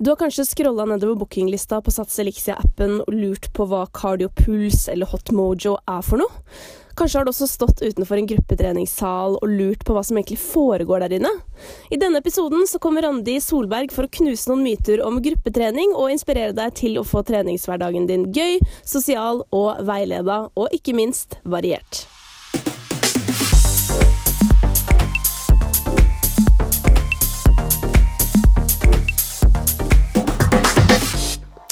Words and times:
Du 0.00 0.10
har 0.10 0.16
kanskje 0.16 0.44
scrolla 0.44 0.84
nedover 0.88 1.14
bookinglista 1.20 1.82
på 1.84 1.92
Sats 1.92 2.14
Elixia-appen 2.22 3.02
og 3.02 3.10
lurt 3.12 3.50
på 3.52 3.66
hva 3.68 3.82
Cardiopuls 3.92 4.86
eller 4.88 5.10
Hotmojo 5.10 5.74
er 5.76 6.06
for 6.06 6.22
noe? 6.22 6.38
Kanskje 6.96 7.18
har 7.18 7.26
du 7.28 7.30
også 7.34 7.48
stått 7.50 7.82
utenfor 7.84 8.16
en 8.16 8.30
gruppetreningssal 8.30 9.36
og 9.36 9.52
lurt 9.58 9.84
på 9.84 9.92
hva 9.92 10.00
som 10.00 10.16
egentlig 10.16 10.38
foregår 10.40 11.04
der 11.04 11.18
inne? 11.18 11.32
I 11.92 11.98
denne 12.00 12.22
episoden 12.24 12.64
så 12.64 12.80
kommer 12.80 13.04
Randi 13.04 13.34
Solberg 13.44 13.92
for 13.92 14.08
å 14.08 14.12
knuse 14.16 14.48
noen 14.48 14.64
myter 14.64 15.02
om 15.04 15.20
gruppetrening 15.20 15.92
og 15.92 16.14
inspirere 16.14 16.56
deg 16.56 16.72
til 16.80 16.96
å 16.96 17.04
få 17.04 17.20
treningshverdagen 17.28 18.08
din 18.08 18.24
gøy, 18.32 18.56
sosial 18.88 19.44
og 19.52 19.84
veileda, 19.84 20.46
og 20.56 20.80
ikke 20.80 20.96
minst 20.96 21.36
variert. 21.44 22.06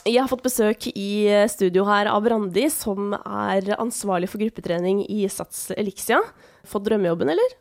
Jeg 0.09 0.23
har 0.23 0.30
fått 0.30 0.45
besøk 0.47 0.87
i 0.97 1.29
studio 1.53 1.85
her 1.89 2.09
av 2.09 2.25
Randi, 2.33 2.65
som 2.73 3.12
er 3.19 3.75
ansvarlig 3.77 4.31
for 4.33 4.41
gruppetrening 4.41 5.03
i 5.05 5.27
Sats 5.29 5.67
Elixia. 5.77 6.23
Fått 6.69 6.87
drømmejobben, 6.87 7.29
eller? 7.34 7.57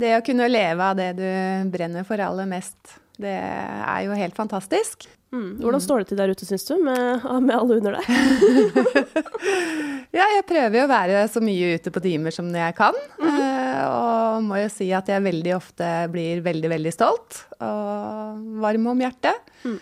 Det 0.00 0.14
å 0.16 0.22
kunne 0.24 0.48
leve 0.48 0.86
av 0.88 0.96
det 0.96 1.10
du 1.18 1.26
brenner 1.72 2.06
for 2.08 2.22
aller 2.24 2.48
mest, 2.48 2.96
det 3.20 3.34
er 3.36 4.06
jo 4.06 4.16
helt 4.16 4.38
fantastisk. 4.38 5.04
Mm. 5.32 5.60
Hvordan 5.60 5.80
står 5.80 6.02
det 6.02 6.10
til 6.10 6.18
der 6.20 6.32
ute, 6.32 6.48
syns 6.48 6.64
du, 6.68 6.74
med, 6.84 7.22
med, 7.44 7.52
alle 7.56 7.78
under 7.80 7.94
deg? 7.96 8.08
ja, 10.18 10.26
jeg 10.36 10.48
prøver 10.48 10.76
jo 10.76 10.82
å 10.84 10.90
være 10.90 11.22
så 11.32 11.40
mye 11.44 11.76
ute 11.76 11.92
på 11.92 12.02
timer 12.04 12.34
som 12.36 12.48
jeg 12.52 12.76
kan. 12.76 12.96
Mm 13.20 13.30
-hmm. 13.30 13.62
Og 13.92 14.42
må 14.48 14.58
jo 14.60 14.68
si 14.68 14.92
at 14.92 15.08
jeg 15.08 15.24
veldig 15.24 15.56
ofte 15.56 16.08
blir 16.12 16.40
veldig, 16.40 16.68
veldig 16.68 16.92
stolt 16.92 17.46
og 17.60 18.60
varm 18.60 18.86
om 18.86 19.00
hjertet. 19.00 19.36
Mm. 19.64 19.80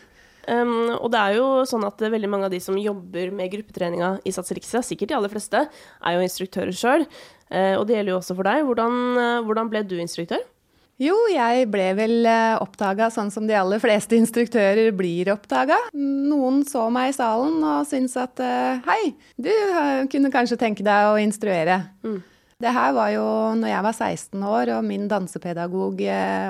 Um, 0.50 0.96
og 0.96 1.10
det 1.12 1.20
er 1.20 1.36
jo 1.38 1.48
sånn 1.68 1.84
at 1.86 2.00
veldig 2.00 2.28
mange 2.30 2.48
av 2.48 2.54
de 2.54 2.58
som 2.62 2.78
jobber 2.78 3.30
med 3.34 3.52
gruppetreninga 3.52 4.16
i 4.26 4.32
Sats 4.34 4.50
sikkert 4.88 5.12
de 5.12 5.18
aller 5.18 5.30
fleste, 5.30 5.66
er 5.68 6.16
jo 6.16 6.24
instruktører 6.24 6.74
sjøl. 6.74 7.04
Uh, 7.50 7.58
eh, 7.60 7.74
og 7.78 7.84
det 7.86 7.98
gjelder 7.98 8.16
jo 8.16 8.22
også 8.22 8.36
for 8.38 8.48
deg. 8.48 8.64
Hvordan, 8.66 8.96
uh, 9.18 9.42
hvordan 9.46 9.70
ble 9.70 9.84
du 9.86 9.94
instruktør? 10.02 10.42
Jo, 11.00 11.14
jeg 11.32 11.68
ble 11.72 11.86
vel 11.96 12.26
uh, 12.26 12.58
oppdaga 12.60 13.08
sånn 13.14 13.30
som 13.32 13.46
de 13.48 13.54
aller 13.56 13.80
fleste 13.80 14.18
instruktører 14.18 14.90
blir 14.96 15.30
oppdaga. 15.32 15.78
Noen 15.94 16.64
så 16.68 16.88
meg 16.92 17.12
i 17.12 17.16
salen 17.16 17.62
og 17.62 17.86
syntes 17.88 18.18
at 18.20 18.42
hei, 18.88 19.14
du 19.38 19.52
kunne 20.12 20.34
kanskje 20.34 20.58
tenke 20.60 20.84
deg 20.84 21.12
å 21.12 21.16
instruere. 21.22 21.78
Mm. 22.02 22.20
Det 22.60 22.74
her 22.76 22.92
var 22.92 23.14
jo 23.14 23.24
når 23.56 23.70
jeg 23.70 23.86
var 23.86 23.96
16 23.96 24.42
år 24.50 24.74
og 24.74 24.84
min 24.84 25.06
dansepedagog 25.08 26.02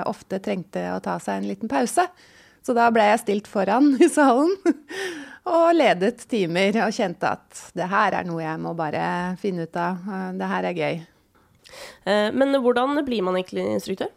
ofte 0.09 0.41
trengte 0.43 0.89
å 0.91 0.99
ta 1.03 1.15
seg 1.23 1.39
en 1.39 1.47
liten 1.53 1.71
pause. 1.71 2.09
Så 2.61 2.75
da 2.77 2.87
ble 2.93 3.07
jeg 3.09 3.23
stilt 3.23 3.49
foran 3.49 3.95
i 4.03 4.09
salen 4.11 4.53
og 5.51 5.71
ledet 5.73 6.21
timer 6.29 6.83
og 6.85 6.93
kjente 6.93 7.31
at 7.33 7.63
det 7.77 7.87
her 7.89 8.19
er 8.19 8.27
noe 8.27 8.43
jeg 8.43 8.61
må 8.61 8.75
bare 8.77 9.33
finne 9.41 9.65
ut 9.65 9.79
av. 9.79 10.03
Det 10.37 10.49
her 10.51 10.67
er 10.69 10.77
gøy. 10.77 10.99
Eh, 12.05 12.29
men 12.35 12.57
hvordan 12.61 12.99
blir 13.05 13.25
man 13.25 13.37
egentlig 13.39 13.65
instruktør? 13.75 14.11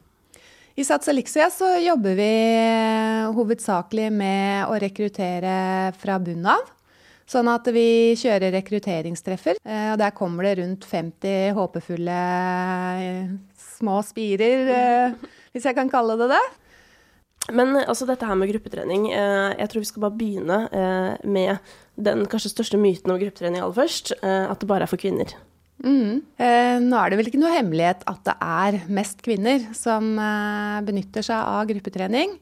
I 0.74 0.84
Sats 0.84 1.08
Elixia 1.08 1.46
så 1.54 1.68
jobber 1.78 2.16
vi 2.18 2.30
hovedsakelig 3.36 4.08
med 4.10 4.66
å 4.66 4.78
rekruttere 4.82 5.92
fra 6.00 6.18
bunnen 6.18 6.50
av. 6.50 6.72
Sånn 7.30 7.48
at 7.48 7.70
vi 7.72 8.12
kjører 8.20 8.52
rekrutteringstreffer. 8.58 9.60
Eh, 9.64 9.92
og 9.94 10.00
der 10.02 10.12
kommer 10.16 10.44
det 10.44 10.58
rundt 10.60 10.84
50 10.84 11.54
håpefulle 11.56 12.18
eh, 13.00 13.32
små 13.78 14.02
spirer, 14.04 15.14
hvis 15.54 15.64
jeg 15.70 15.78
kan 15.78 15.88
kalle 15.90 16.18
det 16.20 16.28
det. 16.34 16.44
Men 17.52 17.76
altså, 17.82 18.06
dette 18.08 18.24
her 18.24 18.38
med 18.40 18.48
gruppetrening, 18.52 19.10
eh, 19.12 19.54
jeg 19.58 19.70
tror 19.70 19.82
vi 19.82 19.88
skal 19.90 20.04
bare 20.06 20.18
begynne 20.20 20.60
eh, 20.72 21.26
med 21.28 21.74
den 22.00 22.24
kanskje 22.30 22.54
største 22.54 22.80
myten 22.80 23.12
om 23.12 23.18
gruppetrening 23.20 23.60
aller 23.60 23.76
først, 23.76 24.14
eh, 24.22 24.46
at 24.48 24.60
det 24.60 24.70
bare 24.70 24.88
er 24.88 24.90
for 24.90 25.00
kvinner. 25.00 25.34
Mm. 25.84 26.22
Eh, 26.40 26.76
nå 26.80 26.96
er 26.96 27.10
det 27.10 27.18
vel 27.18 27.28
ikke 27.28 27.40
noe 27.42 27.52
hemmelighet 27.52 28.04
at 28.08 28.20
det 28.24 28.34
er 28.40 28.78
mest 28.94 29.20
kvinner 29.26 29.66
som 29.76 30.14
eh, 30.16 30.80
benytter 30.86 31.26
seg 31.26 31.36
av 31.36 31.68
gruppetrening. 31.68 32.38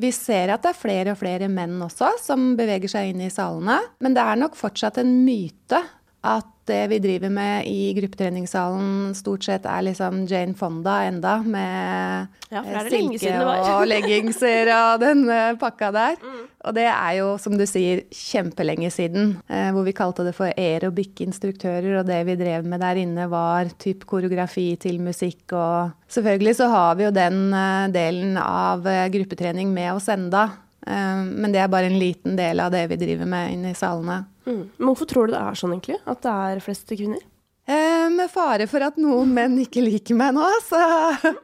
Vi 0.00 0.10
ser 0.14 0.52
at 0.54 0.62
det 0.64 0.72
er 0.72 0.78
flere 0.78 1.14
og 1.14 1.18
flere 1.18 1.48
menn 1.50 1.80
også 1.82 2.12
som 2.22 2.52
beveger 2.58 2.90
seg 2.90 3.10
inn 3.10 3.24
i 3.26 3.32
salene. 3.32 3.80
Men 4.02 4.14
det 4.14 4.22
er 4.22 4.38
nok 4.38 4.58
fortsatt 4.58 5.00
en 5.02 5.12
myte 5.26 5.82
at 6.20 6.48
det 6.70 6.82
vi 6.92 6.98
driver 7.02 7.32
med 7.32 7.66
i 7.66 7.90
gruppetreningssalen 7.96 9.14
stort 9.16 9.46
sett 9.46 9.64
er 9.66 9.82
liksom 9.88 10.22
Jane 10.30 10.54
Fonda 10.54 11.00
enda, 11.08 11.38
med 11.42 12.28
ja, 12.52 12.62
silke 12.86 13.32
og 13.40 13.86
leggingser 13.90 14.70
og 14.74 15.00
den 15.04 15.24
uh, 15.30 15.56
pakka 15.60 15.90
der. 15.94 16.20
Mm. 16.20 16.44
Og 16.68 16.76
det 16.76 16.86
er 16.92 17.14
jo, 17.16 17.28
som 17.40 17.56
du 17.56 17.64
sier, 17.66 18.04
kjempelenge 18.14 18.90
siden. 18.92 19.32
Uh, 19.50 19.70
hvor 19.74 19.88
vi 19.88 19.96
kalte 19.96 20.26
det 20.28 20.34
for 20.36 20.52
aerobic-instruktører, 20.52 22.02
og 22.02 22.08
det 22.10 22.20
vi 22.28 22.38
drev 22.38 22.68
med 22.68 22.84
der 22.84 23.00
inne 23.02 23.26
var 23.32 23.72
typ 23.80 24.04
koreografi 24.08 24.74
til 24.80 25.00
musikk 25.02 25.56
og 25.56 25.96
Selvfølgelig 26.10 26.56
så 26.58 26.66
har 26.66 26.96
vi 26.98 27.04
jo 27.04 27.12
den 27.14 27.52
delen 27.94 28.34
av 28.42 28.82
gruppetrening 29.14 29.70
med 29.70 29.92
oss 29.92 30.08
enda. 30.10 30.48
Men 30.82 31.54
det 31.54 31.60
er 31.62 31.70
bare 31.70 31.86
en 31.86 32.00
liten 32.02 32.34
del 32.34 32.58
av 32.58 32.72
det 32.74 32.80
vi 32.90 32.98
driver 32.98 33.30
med 33.30 33.52
inne 33.54 33.70
i 33.70 33.78
salene. 33.78 34.16
Mm. 34.46 34.62
Men 34.76 34.88
hvorfor 34.88 35.08
tror 35.10 35.28
du 35.28 35.34
det 35.34 35.42
er 35.42 35.58
sånn, 35.58 35.74
egentlig? 35.76 35.98
At 36.08 36.22
det 36.24 36.36
er 36.46 36.64
flest 36.64 36.90
kvinner? 36.92 37.22
Eh, 37.70 38.06
med 38.10 38.30
fare 38.32 38.66
for 38.70 38.82
at 38.82 38.96
noen 38.98 39.34
menn 39.36 39.58
ikke 39.62 39.84
liker 39.84 40.16
meg 40.18 40.34
nå, 40.36 40.46
så 40.66 40.80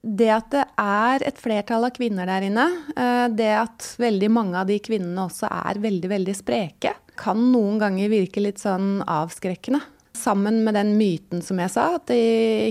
Det 0.00 0.30
at 0.32 0.46
det 0.54 0.62
er 0.80 1.22
et 1.28 1.36
flertall 1.36 1.84
av 1.84 1.92
kvinner 1.92 2.24
der 2.24 2.46
inne, 2.46 2.64
eh, 2.96 3.26
det 3.36 3.50
at 3.52 3.88
veldig 4.00 4.30
mange 4.32 4.56
av 4.56 4.70
de 4.70 4.78
kvinnene 4.80 5.26
også 5.26 5.50
er 5.52 5.80
veldig, 5.82 6.08
veldig 6.08 6.34
spreke, 6.38 6.94
kan 7.20 7.42
noen 7.52 7.76
ganger 7.82 8.08
virke 8.08 8.40
litt 8.40 8.62
sånn 8.62 9.02
avskrekkende. 9.04 9.82
Sammen 10.20 10.58
med 10.66 10.76
den 10.76 10.92
myten 10.98 11.40
som 11.44 11.60
jeg 11.62 11.72
sa, 11.72 11.86
at 11.96 12.10
de 12.10 12.18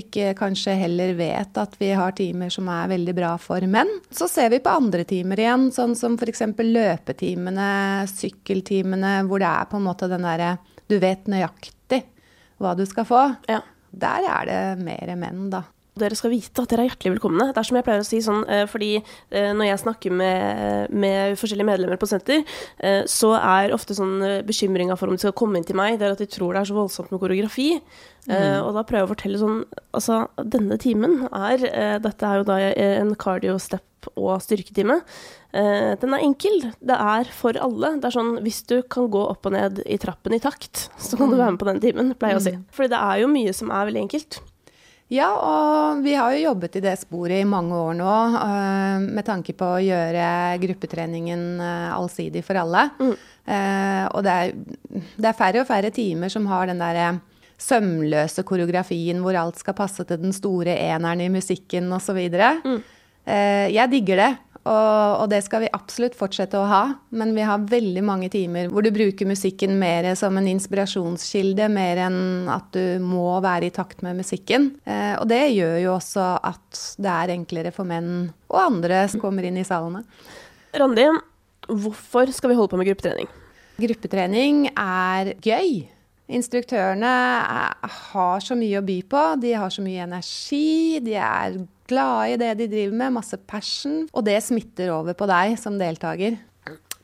ikke 0.03 0.35
kanskje 0.37 0.75
heller 0.77 1.15
vet 1.17 1.57
at 1.57 1.73
vi 1.81 1.89
har 1.97 2.13
timer 2.17 2.53
som 2.53 2.69
er 2.69 2.91
veldig 2.91 3.15
bra 3.17 3.31
for 3.41 3.65
menn. 3.65 3.89
Så 4.13 4.29
ser 4.29 4.51
vi 4.53 4.61
på 4.61 4.73
andre 4.73 5.05
timer 5.09 5.41
igjen, 5.41 5.69
sånn 5.73 5.95
som 5.97 6.19
f.eks. 6.19 6.45
løpetimene, 6.59 7.71
sykkeltimene, 8.11 9.15
hvor 9.25 9.41
det 9.41 9.49
er 9.49 9.71
på 9.71 9.79
en 9.79 9.89
måte 9.89 10.11
den 10.11 10.27
derre 10.27 10.55
du 10.89 10.97
vet 11.01 11.27
nøyaktig 11.29 12.03
hva 12.61 12.75
du 12.77 12.85
skal 12.89 13.09
få. 13.09 13.25
Ja. 13.49 13.63
Der 13.89 14.25
er 14.29 14.45
det 14.45 14.61
mer 14.85 15.15
menn, 15.17 15.49
da 15.49 15.63
dere 16.01 16.17
skal 16.17 16.33
vite 16.33 16.63
at 16.63 16.71
dere 16.71 16.85
er 16.85 16.91
hjertelig 16.91 17.15
velkomne. 17.15 17.49
Det 17.51 17.61
er 17.61 17.67
som 17.67 17.79
jeg 17.79 17.85
pleier 17.87 18.03
å 18.03 18.07
si 18.07 18.21
sånn, 18.23 18.43
eh, 18.49 18.65
fordi 18.69 18.91
eh, 18.99 19.51
når 19.55 19.71
jeg 19.71 19.81
snakker 19.83 20.15
med, 20.21 20.93
med 20.93 21.35
forskjellige 21.39 21.69
medlemmer 21.69 21.99
på 22.01 22.09
senter, 22.09 22.45
eh, 22.77 23.01
så 23.09 23.33
er 23.39 23.75
ofte 23.75 23.97
sånn 23.97 24.17
bekymringa 24.47 24.97
for 24.99 25.09
om 25.09 25.17
de 25.17 25.23
skal 25.23 25.35
komme 25.37 25.59
inn 25.59 25.67
til 25.67 25.79
meg, 25.79 25.99
det 25.99 26.07
er 26.07 26.15
at 26.17 26.23
de 26.23 26.29
tror 26.29 26.55
det 26.55 26.63
er 26.63 26.71
så 26.71 26.77
voldsomt 26.77 27.13
med 27.13 27.21
koreografi. 27.21 27.71
Mm. 28.29 28.61
Og 28.67 28.73
da 28.75 28.83
prøver 28.85 28.99
jeg 28.99 29.07
å 29.07 29.09
fortelle 29.09 29.37
sånn 29.39 29.61
Altså, 29.95 30.17
denne 30.43 30.75
timen 30.77 31.23
er 31.31 31.61
Dette 32.03 32.27
er 32.27 32.41
jo 32.41 32.43
da 32.45 32.57
en 32.59 33.13
cardio 33.17 33.55
step 33.63 34.09
og 34.19 34.43
styrketime. 34.43 34.99
Den 35.55 36.13
er 36.13 36.25
enkel. 36.27 36.67
Det 36.77 36.97
er 36.99 37.31
for 37.33 37.57
alle. 37.57 37.95
Det 37.97 38.11
er 38.11 38.17
sånn 38.19 38.35
hvis 38.45 38.59
du 38.69 38.75
kan 38.91 39.07
gå 39.09 39.23
opp 39.31 39.49
og 39.49 39.55
ned 39.55 39.81
i 39.87 39.97
trappen 40.03 40.35
i 40.35 40.41
takt, 40.43 40.89
så 40.99 41.17
kan 41.17 41.31
du 41.31 41.39
mm. 41.39 41.41
være 41.41 41.55
med 41.55 41.63
på 41.63 41.69
den 41.71 41.81
timen, 41.87 42.13
pleier 42.19 42.37
jeg 42.37 42.43
å 42.43 42.45
si. 42.45 42.55
Mm. 42.59 42.67
Fordi 42.75 42.93
det 42.93 43.01
er 43.07 43.23
jo 43.23 43.33
mye 43.33 43.55
som 43.55 43.73
er 43.73 43.89
veldig 43.89 44.05
enkelt. 44.05 44.41
Ja, 45.09 45.29
og 45.33 46.03
vi 46.05 46.13
har 46.13 46.35
jo 46.35 46.43
jobbet 46.51 46.75
i 46.77 46.83
det 46.85 46.93
sporet 47.01 47.41
i 47.41 47.47
mange 47.49 47.73
år 47.73 47.95
nå 47.97 48.15
uh, 48.35 48.97
med 49.01 49.25
tanke 49.25 49.55
på 49.57 49.71
å 49.73 49.81
gjøre 49.81 50.25
gruppetreningen 50.61 51.45
uh, 51.57 51.95
allsidig 51.95 52.43
for 52.45 52.59
alle. 52.61 52.85
Mm. 53.01 53.15
Uh, 53.49 54.05
og 54.13 54.21
det 54.27 54.35
er, 54.35 54.53
det 55.17 55.31
er, 55.31 55.39
færre 55.39 55.63
og 55.63 55.69
færre 55.69 55.89
timer 55.95 56.29
som 56.29 56.45
har 56.51 56.69
den 56.69 56.81
derre 56.83 57.07
sømløse 57.59 58.45
koreografien 58.47 59.17
hvor 59.23 59.35
alt 59.35 59.57
skal 59.59 59.75
passe 59.75 60.05
til 60.05 60.21
den 60.21 60.35
store 60.35 60.77
eneren 60.77 61.25
i 61.25 61.31
musikken 61.33 61.89
osv. 61.91 62.21
Mm. 62.63 62.77
jeg 63.73 63.91
digger 63.91 64.21
det. 64.21 64.29
Og, 64.67 65.21
og, 65.23 65.25
det 65.31 65.39
skal 65.45 65.63
vi 65.63 65.69
absolutt 65.73 66.17
fortsette 66.19 66.59
å 66.59 66.67
ha. 66.67 66.81
Men 67.15 67.31
vi 67.37 67.45
har 67.47 67.63
veldig 67.69 68.03
mange 68.05 68.29
timer 68.33 68.67
hvor 68.71 68.83
du 68.85 68.91
bruker 68.93 69.29
musikken 69.29 69.77
mer 69.79 70.11
som 70.19 70.35
en 70.37 70.49
inspirasjonskilde, 70.51 71.69
mer 71.71 72.03
enn 72.09 72.49
at 72.51 72.67
du 72.75 72.99
må 73.03 73.39
være 73.45 73.69
i 73.69 73.73
takt 73.75 74.03
med 74.05 74.19
musikken. 74.19 74.73
Eh, 74.83 75.15
og 75.15 75.29
det 75.31 75.45
gjør 75.55 75.77
jo 75.85 75.95
også 75.95 76.27
at 76.51 76.83
det 76.99 77.15
er 77.15 77.35
enklere 77.37 77.73
for 77.75 77.87
menn 77.89 78.29
og 78.49 78.59
andre 78.65 79.05
som 79.11 79.23
kommer 79.23 79.47
inn 79.47 79.59
i 79.61 79.67
salene. 79.67 80.03
Randi, 80.75 81.07
hvorfor 81.69 82.29
skal 82.35 82.51
vi 82.51 82.59
holde 82.59 82.73
på 82.73 82.81
med 82.81 82.91
gruppetrening? 82.91 83.31
Gruppetrening 83.79 84.67
er 84.75 85.33
gøy. 85.39 85.87
Instruktørene 86.29 87.09
har 88.11 88.43
så 88.45 88.57
mye 88.57 88.77
å 88.77 88.85
by 88.85 88.99
på. 89.09 89.21
De 89.41 89.55
har 89.57 89.71
så 89.73 89.81
mye 89.81 90.03
energi. 90.05 90.99
De 91.01 91.15
er 91.17 91.55
glade 91.89 92.33
i 92.33 92.39
det 92.39 92.53
de 92.61 92.69
driver 92.71 92.95
med, 93.01 93.15
masse 93.17 93.39
passion. 93.49 94.03
Og 94.13 94.25
det 94.27 94.37
smitter 94.45 94.93
over 94.93 95.17
på 95.17 95.27
deg 95.29 95.57
som 95.61 95.79
deltaker. 95.81 96.37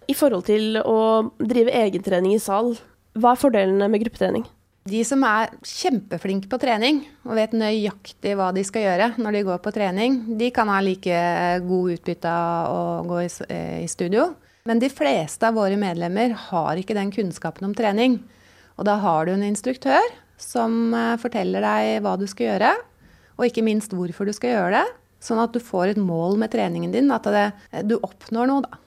I 0.06 0.14
forhold 0.14 0.46
til 0.48 0.78
å 0.86 1.00
drive 1.42 1.74
egentrening 1.74 2.36
i 2.36 2.42
sal, 2.42 2.76
hva 3.18 3.34
er 3.34 3.42
fordelene 3.42 3.90
med 3.90 4.04
gruppetrening? 4.04 4.46
De 4.86 5.00
som 5.08 5.24
er 5.26 5.50
kjempeflinke 5.66 6.50
på 6.52 6.60
trening 6.62 7.00
og 7.26 7.40
vet 7.40 7.56
nøyaktig 7.58 8.36
hva 8.38 8.52
de 8.54 8.62
skal 8.68 8.84
gjøre 8.84 9.08
når 9.18 9.34
de 9.34 9.46
går 9.48 9.62
på 9.64 9.72
trening, 9.74 10.20
de 10.38 10.52
kan 10.54 10.70
ha 10.70 10.78
like 10.86 11.22
god 11.66 11.96
utbytte 11.96 12.30
av 12.30 12.70
å 12.70 12.84
gå 13.10 13.24
i, 13.24 13.30
eh, 13.50 13.88
studio. 13.90 14.36
Men 14.66 14.78
de 14.82 14.92
fleste 14.94 15.48
av 15.48 15.58
våre 15.58 15.78
medlemmer 15.78 16.36
har 16.52 16.78
ikke 16.78 16.94
den 16.94 17.10
kunnskapen 17.10 17.66
om 17.66 17.74
trening. 17.74 18.20
Og 18.78 18.86
da 18.86 18.98
har 19.02 19.26
du 19.26 19.34
en 19.34 19.48
instruktør 19.50 20.06
som 20.38 20.94
eh, 20.94 21.18
forteller 21.18 21.66
deg 21.66 22.04
hva 22.06 22.14
du 22.20 22.28
skal 22.30 22.52
gjøre, 22.52 22.76
og 23.36 23.48
ikke 23.48 23.66
minst 23.66 23.94
hvorfor 23.96 24.28
du 24.28 24.34
skal 24.36 24.56
gjøre 24.56 24.82
det. 24.82 24.86
Sånn 25.26 25.42
at 25.42 25.56
du 25.56 25.62
får 25.64 25.94
et 25.94 26.02
mål 26.02 26.38
med 26.42 26.52
treningen 26.54 26.92
din, 26.94 27.12
at 27.14 27.26
det, 27.34 27.48
du 27.88 27.98
oppnår 27.98 28.50
noe, 28.52 28.66
da. 28.66 28.82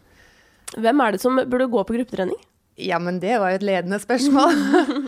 Hvem 0.79 1.00
er 1.00 1.15
det 1.15 1.23
som 1.23 1.39
burde 1.39 1.71
gå 1.73 1.83
på 1.89 1.97
gruppetrening? 1.97 2.39
Ja, 2.79 3.00
men 3.03 3.19
det 3.23 3.41
var 3.41 3.53
jo 3.53 3.59
et 3.59 3.67
ledende 3.67 3.99
spørsmål. 4.03 4.55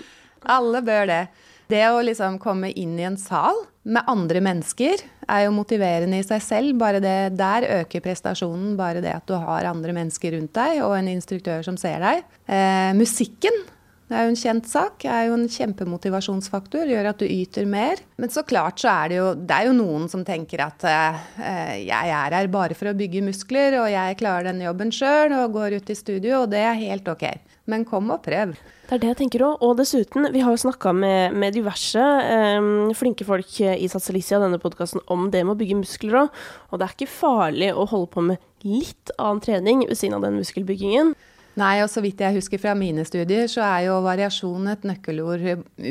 Alle 0.56 0.80
bør 0.82 1.06
det. 1.10 1.22
Det 1.70 1.84
å 1.86 2.00
liksom 2.02 2.40
komme 2.42 2.72
inn 2.74 2.96
i 2.98 3.06
en 3.06 3.18
sal 3.20 3.54
med 3.86 4.08
andre 4.10 4.40
mennesker 4.42 5.04
er 5.30 5.44
jo 5.44 5.52
motiverende 5.54 6.18
i 6.18 6.24
seg 6.26 6.42
selv. 6.42 6.72
Bare 6.80 7.02
det 7.02 7.36
der 7.38 7.66
øker 7.80 8.02
prestasjonen. 8.02 8.72
Bare 8.80 9.02
det 9.04 9.12
at 9.14 9.28
du 9.28 9.36
har 9.38 9.68
andre 9.68 9.94
mennesker 9.94 10.34
rundt 10.34 10.56
deg 10.56 10.80
og 10.82 10.96
en 10.96 11.12
instruktør 11.12 11.62
som 11.66 11.78
ser 11.80 12.02
deg. 12.02 12.24
Eh, 12.50 12.90
musikken 12.98 13.62
det 14.10 14.16
er 14.18 14.24
jo 14.26 14.30
en 14.32 14.40
kjent 14.40 14.66
sak. 14.66 14.94
Det 15.04 15.10
er 15.14 15.28
jo 15.28 15.36
en 15.36 15.44
kjempemotivasjonsfaktor. 15.54 16.88
Gjør 16.90 17.08
at 17.12 17.20
du 17.22 17.28
yter 17.30 17.68
mer. 17.70 18.00
Men 18.18 18.32
så 18.34 18.42
klart 18.42 18.82
så 18.82 18.90
er 18.90 19.12
det 19.12 19.20
jo 19.20 19.28
Det 19.38 19.54
er 19.54 19.68
jo 19.68 19.76
noen 19.76 20.08
som 20.10 20.24
tenker 20.26 20.64
at 20.64 20.82
eh, 20.90 21.76
jeg 21.84 22.10
er 22.16 22.34
her 22.34 22.50
bare 22.50 22.74
for 22.74 22.90
å 22.90 22.96
bygge 22.98 23.22
muskler, 23.22 23.78
og 23.78 23.86
jeg 23.92 24.18
klarer 24.18 24.50
denne 24.50 24.66
jobben 24.66 24.90
sjøl 24.90 25.36
og 25.38 25.54
går 25.54 25.78
ut 25.78 25.94
i 25.94 25.98
studio, 25.98 26.42
og 26.42 26.50
det 26.50 26.64
er 26.66 26.82
helt 26.82 27.06
ok. 27.06 27.24
Men 27.70 27.86
kom 27.86 28.10
og 28.10 28.24
prøv. 28.26 28.56
Det 28.88 28.96
er 28.96 29.04
det 29.04 29.12
jeg 29.12 29.20
tenker 29.22 29.46
òg. 29.46 29.62
Og 29.62 29.76
dessuten, 29.78 30.26
vi 30.34 30.42
har 30.42 30.58
jo 30.58 30.64
snakka 30.64 30.90
med, 30.90 31.38
med, 31.38 31.54
diverse 31.54 32.02
eh, 32.02 32.70
flinke 32.98 33.28
folk 33.28 33.62
i 33.62 33.86
Satsalicia 33.92 34.42
denne 34.42 34.58
podkasten 34.58 35.06
om 35.06 35.28
det 35.30 35.44
med 35.44 35.54
å 35.54 35.60
bygge 35.60 35.78
muskler 35.84 36.24
òg. 36.24 36.44
Og 36.72 36.82
det 36.82 36.88
er 36.88 36.98
ikke 36.98 37.12
farlig 37.14 37.70
å 37.70 37.86
holde 37.86 38.10
på 38.10 38.26
med 38.32 38.42
litt 38.66 39.14
annen 39.20 39.44
trening 39.44 39.86
ved 39.86 40.02
siden 40.02 40.18
av 40.18 40.26
den 40.26 40.42
muskelbyggingen. 40.42 41.14
Nei, 41.58 41.80
og 41.82 41.90
så 41.90 42.02
vidt 42.04 42.20
jeg 42.22 42.36
husker 42.36 42.60
fra 42.62 42.76
mine 42.78 43.02
studier, 43.04 43.48
så 43.50 43.64
er 43.66 43.88
jo 43.88 43.98
variasjon 44.04 44.70
et 44.70 44.84
nøkkelord 44.86 45.42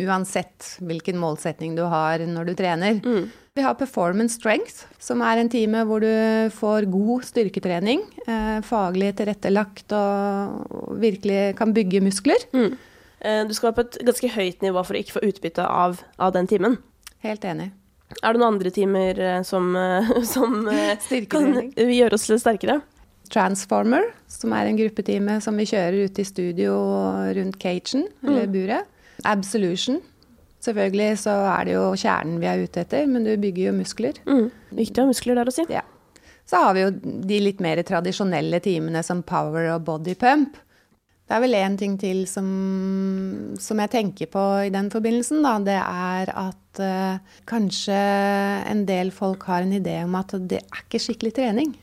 uansett 0.05 0.75
hvilken 0.79 1.19
målsetning 1.19 1.75
du 1.77 1.83
har 1.91 2.23
når 2.23 2.49
du 2.49 2.53
trener. 2.57 3.01
Mm. 3.03 3.27
Vi 3.57 3.65
har 3.65 3.75
performance 3.75 4.37
strength, 4.39 4.85
som 5.03 5.19
er 5.25 5.41
en 5.41 5.49
time 5.51 5.81
hvor 5.89 5.99
du 5.99 6.11
får 6.55 6.87
god 6.93 7.25
styrketrening. 7.27 8.05
Eh, 8.23 8.59
faglig 8.63 9.11
tilrettelagt 9.19 9.91
og 9.97 10.95
virkelig 11.01 11.57
kan 11.59 11.75
bygge 11.75 12.05
muskler. 12.05 12.45
Mm. 12.55 12.77
Eh, 13.19 13.41
du 13.49 13.51
skal 13.53 13.69
være 13.69 13.81
på 13.81 13.85
et 13.87 13.99
ganske 14.07 14.31
høyt 14.37 14.63
nivå 14.63 14.85
for 14.85 14.95
å 14.95 15.01
ikke 15.03 15.17
få 15.17 15.25
utbytte 15.27 15.65
av, 15.65 15.99
av 16.21 16.31
den 16.37 16.47
timen. 16.47 16.79
Helt 17.25 17.43
enig. 17.43 17.73
Er 18.23 18.33
det 18.33 18.39
noen 18.41 18.55
andre 18.55 18.71
timer 18.73 19.19
eh, 19.19 19.41
som, 19.45 19.73
eh, 19.75 20.13
som 20.33 20.63
kan 21.29 21.51
gjøre 21.75 22.15
oss 22.15 22.29
litt 22.31 22.45
sterkere? 22.45 22.79
Transformer, 23.29 24.09
som 24.31 24.53
er 24.57 24.69
en 24.69 24.77
gruppetime 24.79 25.39
som 25.43 25.57
vi 25.59 25.67
kjører 25.69 26.09
ute 26.09 26.23
i 26.23 26.27
studio 26.27 26.77
rundt 27.37 27.59
cagen, 27.61 28.07
eller 28.25 28.47
mm. 28.47 28.55
buret. 28.55 28.95
Absolution. 29.27 29.99
Selvfølgelig 30.63 31.21
så 31.21 31.35
er 31.53 31.67
det 31.69 31.75
jo 31.77 31.83
kjernen 31.99 32.39
vi 32.41 32.49
er 32.51 32.63
ute 32.65 32.83
etter, 32.83 33.05
men 33.07 33.23
du 33.23 33.31
bygger 33.39 33.69
jo 33.69 33.75
muskler. 33.77 34.17
Mm. 34.27 34.49
Viktig 34.75 34.99
å 34.99 35.05
ha 35.05 35.11
muskler 35.13 35.39
der 35.39 35.51
si. 35.55 35.65
Ja. 35.71 35.85
Så 36.49 36.59
har 36.63 36.73
vi 36.75 36.83
jo 36.83 36.89
de 37.29 37.37
litt 37.43 37.61
mer 37.63 37.79
tradisjonelle 37.85 38.59
timene 38.65 39.03
som 39.05 39.21
power 39.23 39.69
og 39.75 39.85
body 39.87 40.17
pump. 40.19 40.57
Det 41.29 41.37
er 41.37 41.43
vel 41.43 41.57
én 41.59 41.75
ting 41.77 41.93
til 42.01 42.23
som, 42.25 42.47
som, 43.61 43.77
jeg 43.83 43.91
tenker 43.93 44.31
på 44.33 44.45
i 44.65 44.71
den 44.73 44.89
forbindelsen, 44.89 45.43
da. 45.45 45.51
Det 45.61 45.75
er 45.77 46.31
at 46.33 46.81
uh, 46.81 47.35
kanskje 47.49 47.99
en 48.71 48.81
del 48.89 49.13
folk 49.13 49.45
har 49.45 49.61
en 49.61 49.75
idé 49.77 49.99
om 50.07 50.17
at 50.17 50.33
det 50.49 50.63
er 50.63 50.81
ikke 50.81 51.03
skikkelig 51.03 51.35
trening. 51.37 51.75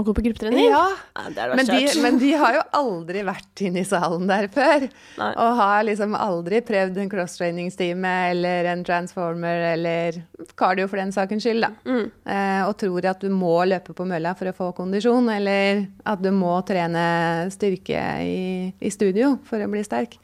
Å 0.00 0.04
gå 0.06 0.14
på 0.16 0.22
gruppetrening? 0.24 0.70
Ja, 0.70 0.86
ja 1.12 1.46
men, 1.52 1.66
de, 1.68 1.80
men, 2.00 2.18
de, 2.20 2.30
har 2.40 2.54
jo 2.56 2.62
aldri 2.78 3.20
vært 3.26 3.62
inne 3.66 3.82
i 3.82 3.88
salen 3.88 4.24
der 4.30 4.46
før. 4.52 4.86
Nei. 5.20 5.30
Og 5.34 5.58
har 5.58 5.84
liksom 5.84 6.16
aldri 6.16 6.62
prøvd 6.64 7.02
en 7.02 7.10
crosstrainingstime 7.12 8.14
eller 8.30 8.70
en 8.72 8.84
transformer 8.86 9.66
eller 9.74 10.22
cardio 10.56 10.88
for 10.88 11.02
den 11.02 11.12
sakens 11.12 11.44
skyld, 11.44 11.66
da. 11.66 11.72
Mm. 11.84 12.06
Eh, 12.32 12.62
og 12.64 12.76
tror 12.80 13.10
at 13.12 13.20
du 13.20 13.28
må 13.34 13.58
løpe 13.68 13.96
på 13.96 14.08
mølla 14.08 14.32
for 14.38 14.48
å 14.48 14.56
få 14.56 14.70
kondisjon, 14.78 15.28
eller 15.36 15.84
at 16.08 16.24
du 16.24 16.30
må 16.32 16.54
trene 16.68 17.04
styrke 17.52 18.04
i, 18.24 18.40
i 18.80 18.94
studio 18.94 19.34
for 19.48 19.60
å 19.60 19.68
bli 19.68 19.84
sterk. 19.84 20.16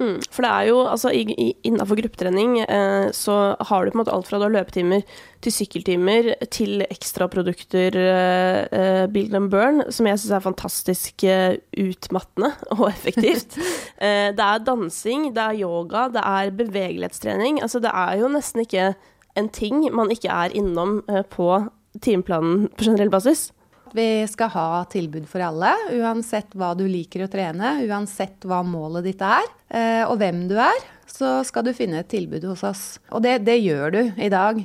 Mm, 0.00 0.16
for 0.32 0.46
det 0.46 0.50
er 0.50 0.66
jo, 0.70 0.76
altså 0.88 1.10
Innafor 1.12 1.98
gruppetrening 1.98 2.54
eh, 2.62 3.10
så 3.12 3.34
har 3.68 3.84
du 3.84 3.90
på 3.90 3.98
en 3.98 4.00
måte 4.00 4.14
alt 4.14 4.28
fra 4.30 4.38
du 4.40 4.46
har 4.46 4.54
løpetimer 4.54 5.04
til 5.44 5.52
sykkeltimer 5.52 6.30
til 6.48 6.86
ekstraprodukter, 6.86 7.98
eh, 8.00 8.60
eh, 8.72 9.02
build 9.12 9.36
and 9.36 9.50
burn, 9.52 9.82
som 9.92 10.08
jeg 10.08 10.22
syns 10.22 10.32
er 10.38 10.46
fantastisk 10.46 11.24
eh, 11.28 11.58
utmattende 11.76 12.54
og 12.78 12.86
effektivt. 12.88 13.58
eh, 14.04 14.32
det 14.32 14.46
er 14.46 14.64
dansing, 14.64 15.30
det 15.36 15.44
er 15.44 15.60
yoga, 15.66 16.08
det 16.16 16.24
er 16.24 16.56
bevegelighetstrening. 16.62 17.60
Altså 17.60 17.84
det 17.84 17.92
er 17.92 18.22
jo 18.22 18.32
nesten 18.32 18.64
ikke 18.64 18.94
en 19.36 19.52
ting 19.52 19.84
man 19.92 20.10
ikke 20.10 20.32
er 20.32 20.56
innom 20.56 21.02
eh, 21.12 21.26
på 21.28 21.52
timeplanen 22.00 22.70
på 22.72 22.88
generell 22.88 23.12
basis. 23.12 23.50
Vi 23.92 24.26
skal 24.30 24.52
ha 24.54 24.84
tilbud 24.90 25.26
for 25.28 25.42
alle, 25.42 25.72
uansett 25.98 26.54
hva 26.58 26.72
du 26.78 26.84
liker 26.86 27.24
å 27.24 27.30
trene, 27.30 27.80
uansett 27.88 28.46
hva 28.46 28.60
målet 28.66 29.08
ditt 29.08 29.22
er, 29.26 29.48
eh, 29.68 30.02
og 30.06 30.20
hvem 30.20 30.44
du 30.50 30.54
er, 30.62 30.84
så 31.10 31.40
skal 31.46 31.66
du 31.66 31.72
finne 31.74 32.04
et 32.04 32.10
tilbud 32.10 32.46
hos 32.46 32.62
oss. 32.66 32.84
Og 33.10 33.24
det, 33.24 33.40
det 33.48 33.58
gjør 33.58 33.96
du 33.96 34.02
i 34.14 34.30
dag. 34.30 34.62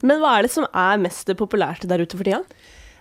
Men 0.00 0.22
hva 0.22 0.38
er 0.38 0.46
det 0.46 0.54
som 0.54 0.64
er 0.72 1.02
mest 1.02 1.28
populært 1.36 1.84
der 1.88 2.00
ute 2.00 2.16
for 2.16 2.24
tida? 2.24 2.40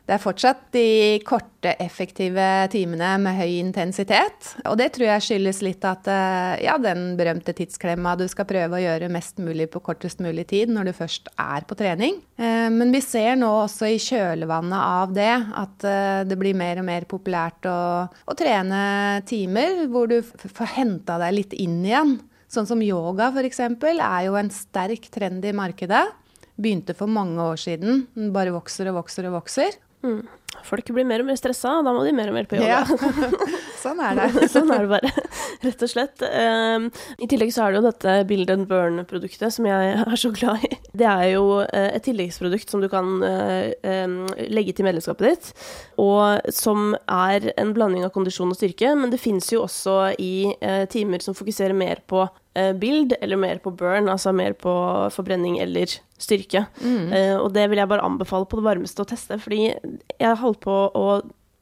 Det 0.09 0.15
er 0.15 0.21
fortsatt 0.23 0.61
de 0.73 1.19
korte, 1.21 1.75
effektive 1.77 2.41
timene 2.73 3.11
med 3.21 3.35
høy 3.37 3.59
intensitet. 3.59 4.55
Og 4.65 4.79
det 4.79 4.87
tror 4.95 5.05
jeg 5.05 5.21
skyldes 5.21 5.59
litt 5.61 5.83
at 5.85 6.07
eh, 6.09 6.63
ja, 6.65 6.79
den 6.81 7.11
berømte 7.19 7.53
tidsklemma 7.53 8.15
du 8.17 8.23
skal 8.31 8.47
prøve 8.49 8.79
å 8.79 8.81
gjøre 8.81 9.11
mest 9.13 9.37
mulig 9.37 9.67
på 9.69 9.83
kortest 9.85 10.23
mulig 10.25 10.47
tid 10.49 10.71
når 10.73 10.89
du 10.89 10.93
først 10.97 11.29
er 11.35 11.67
på 11.69 11.77
trening. 11.77 12.17
Eh, 12.41 12.71
men 12.73 12.89
vi 12.95 13.03
ser 13.05 13.37
nå 13.37 13.51
også 13.67 13.91
i 13.91 13.99
kjølvannet 14.01 14.79
av 14.79 15.13
det 15.13 15.35
at 15.61 15.85
eh, 15.85 16.21
det 16.25 16.39
blir 16.41 16.57
mer 16.57 16.81
og 16.81 16.87
mer 16.87 17.05
populært 17.11 17.69
å, 17.69 17.81
å 18.09 18.37
trene 18.39 18.79
timer 19.29 19.83
hvor 19.93 20.09
du 20.09 20.23
får 20.25 20.73
henta 20.79 21.19
deg 21.21 21.35
litt 21.37 21.53
inn 21.53 21.83
igjen. 21.85 22.15
Sånn 22.49 22.65
som 22.65 22.81
yoga 22.81 23.29
f.eks. 23.29 23.61
er 23.61 24.25
jo 24.25 24.39
en 24.41 24.49
sterk 24.49 25.05
trend 25.13 25.45
i 25.45 25.53
markedet 25.53 26.07
begynte 26.59 26.97
for 26.97 27.05
mange 27.05 27.45
år 27.45 27.61
siden. 27.61 28.07
Den 28.17 28.33
bare 28.35 28.55
vokser 28.57 28.89
og 28.89 29.03
vokser 29.03 29.29
og 29.29 29.37
vokser. 29.37 29.77
Mm. 30.05 30.21
Folk 30.65 30.89
blir 30.93 31.05
mer 31.07 31.21
og 31.23 31.27
mer 31.29 31.37
stressa, 31.39 31.77
og 31.79 31.85
da 31.87 31.93
må 31.95 32.03
de 32.05 32.13
mer 32.15 32.31
og 32.31 32.35
mer 32.35 32.47
på 32.49 32.57
yoga. 32.57 32.81
Ja. 32.81 33.19
sånn 33.83 34.01
er 34.03 34.17
det. 34.17 34.47
sånn 34.53 34.71
er 34.73 34.85
det 34.85 34.91
bare, 34.91 35.11
rett 35.63 35.85
og 35.85 35.91
slett. 35.91 36.23
Um, 36.25 36.89
I 37.21 37.29
tillegg 37.31 37.53
så 37.55 37.65
er 37.65 37.73
det 37.73 37.79
jo 37.79 37.85
dette 37.85 38.15
Build 38.29 38.51
and 38.53 38.67
Burn-produktet 38.69 39.55
som 39.55 39.67
jeg 39.69 39.93
er 40.03 40.19
så 40.19 40.33
glad 40.35 40.65
i. 40.67 40.71
Det 40.99 41.07
er 41.09 41.25
jo 41.35 41.61
uh, 41.61 41.87
et 41.87 42.03
tilleggsprodukt 42.05 42.73
som 42.73 42.83
du 42.83 42.89
kan 42.91 43.23
uh, 43.23 43.71
um, 44.05 44.19
legge 44.49 44.75
til 44.75 44.87
medlemskapet 44.89 45.29
ditt, 45.29 45.51
og 46.01 46.51
som 46.53 46.93
er 47.05 47.51
en 47.55 47.73
blanding 47.77 48.05
av 48.07 48.13
kondisjon 48.15 48.51
og 48.51 48.59
styrke, 48.59 48.93
men 48.99 49.13
det 49.13 49.21
fins 49.21 49.49
jo 49.53 49.63
også 49.65 49.99
i 50.19 50.51
uh, 50.63 50.85
timer 50.91 51.23
som 51.23 51.37
fokuserer 51.37 51.77
mer 51.77 52.03
på 52.09 52.25
Eh, 52.59 52.73
build, 52.73 53.13
eller 53.21 53.37
mer 53.37 53.57
på 53.63 53.71
burn, 53.71 54.09
altså 54.09 54.31
mer 54.35 54.55
på 54.57 54.71
forbrenning 55.13 55.59
eller 55.63 55.91
styrke. 56.19 56.65
Mm. 56.81 57.11
Uh, 57.13 57.35
og 57.39 57.53
det 57.55 57.67
vil 57.71 57.79
jeg 57.79 57.89
bare 57.91 58.03
anbefale 58.03 58.47
på 58.49 58.59
det 58.59 58.65
varmeste 58.65 59.03
å 59.03 59.07
teste, 59.07 59.37
fordi 59.39 59.69
jeg 59.69 60.39
holdt 60.41 60.59
på 60.65 60.73
å 60.73 61.05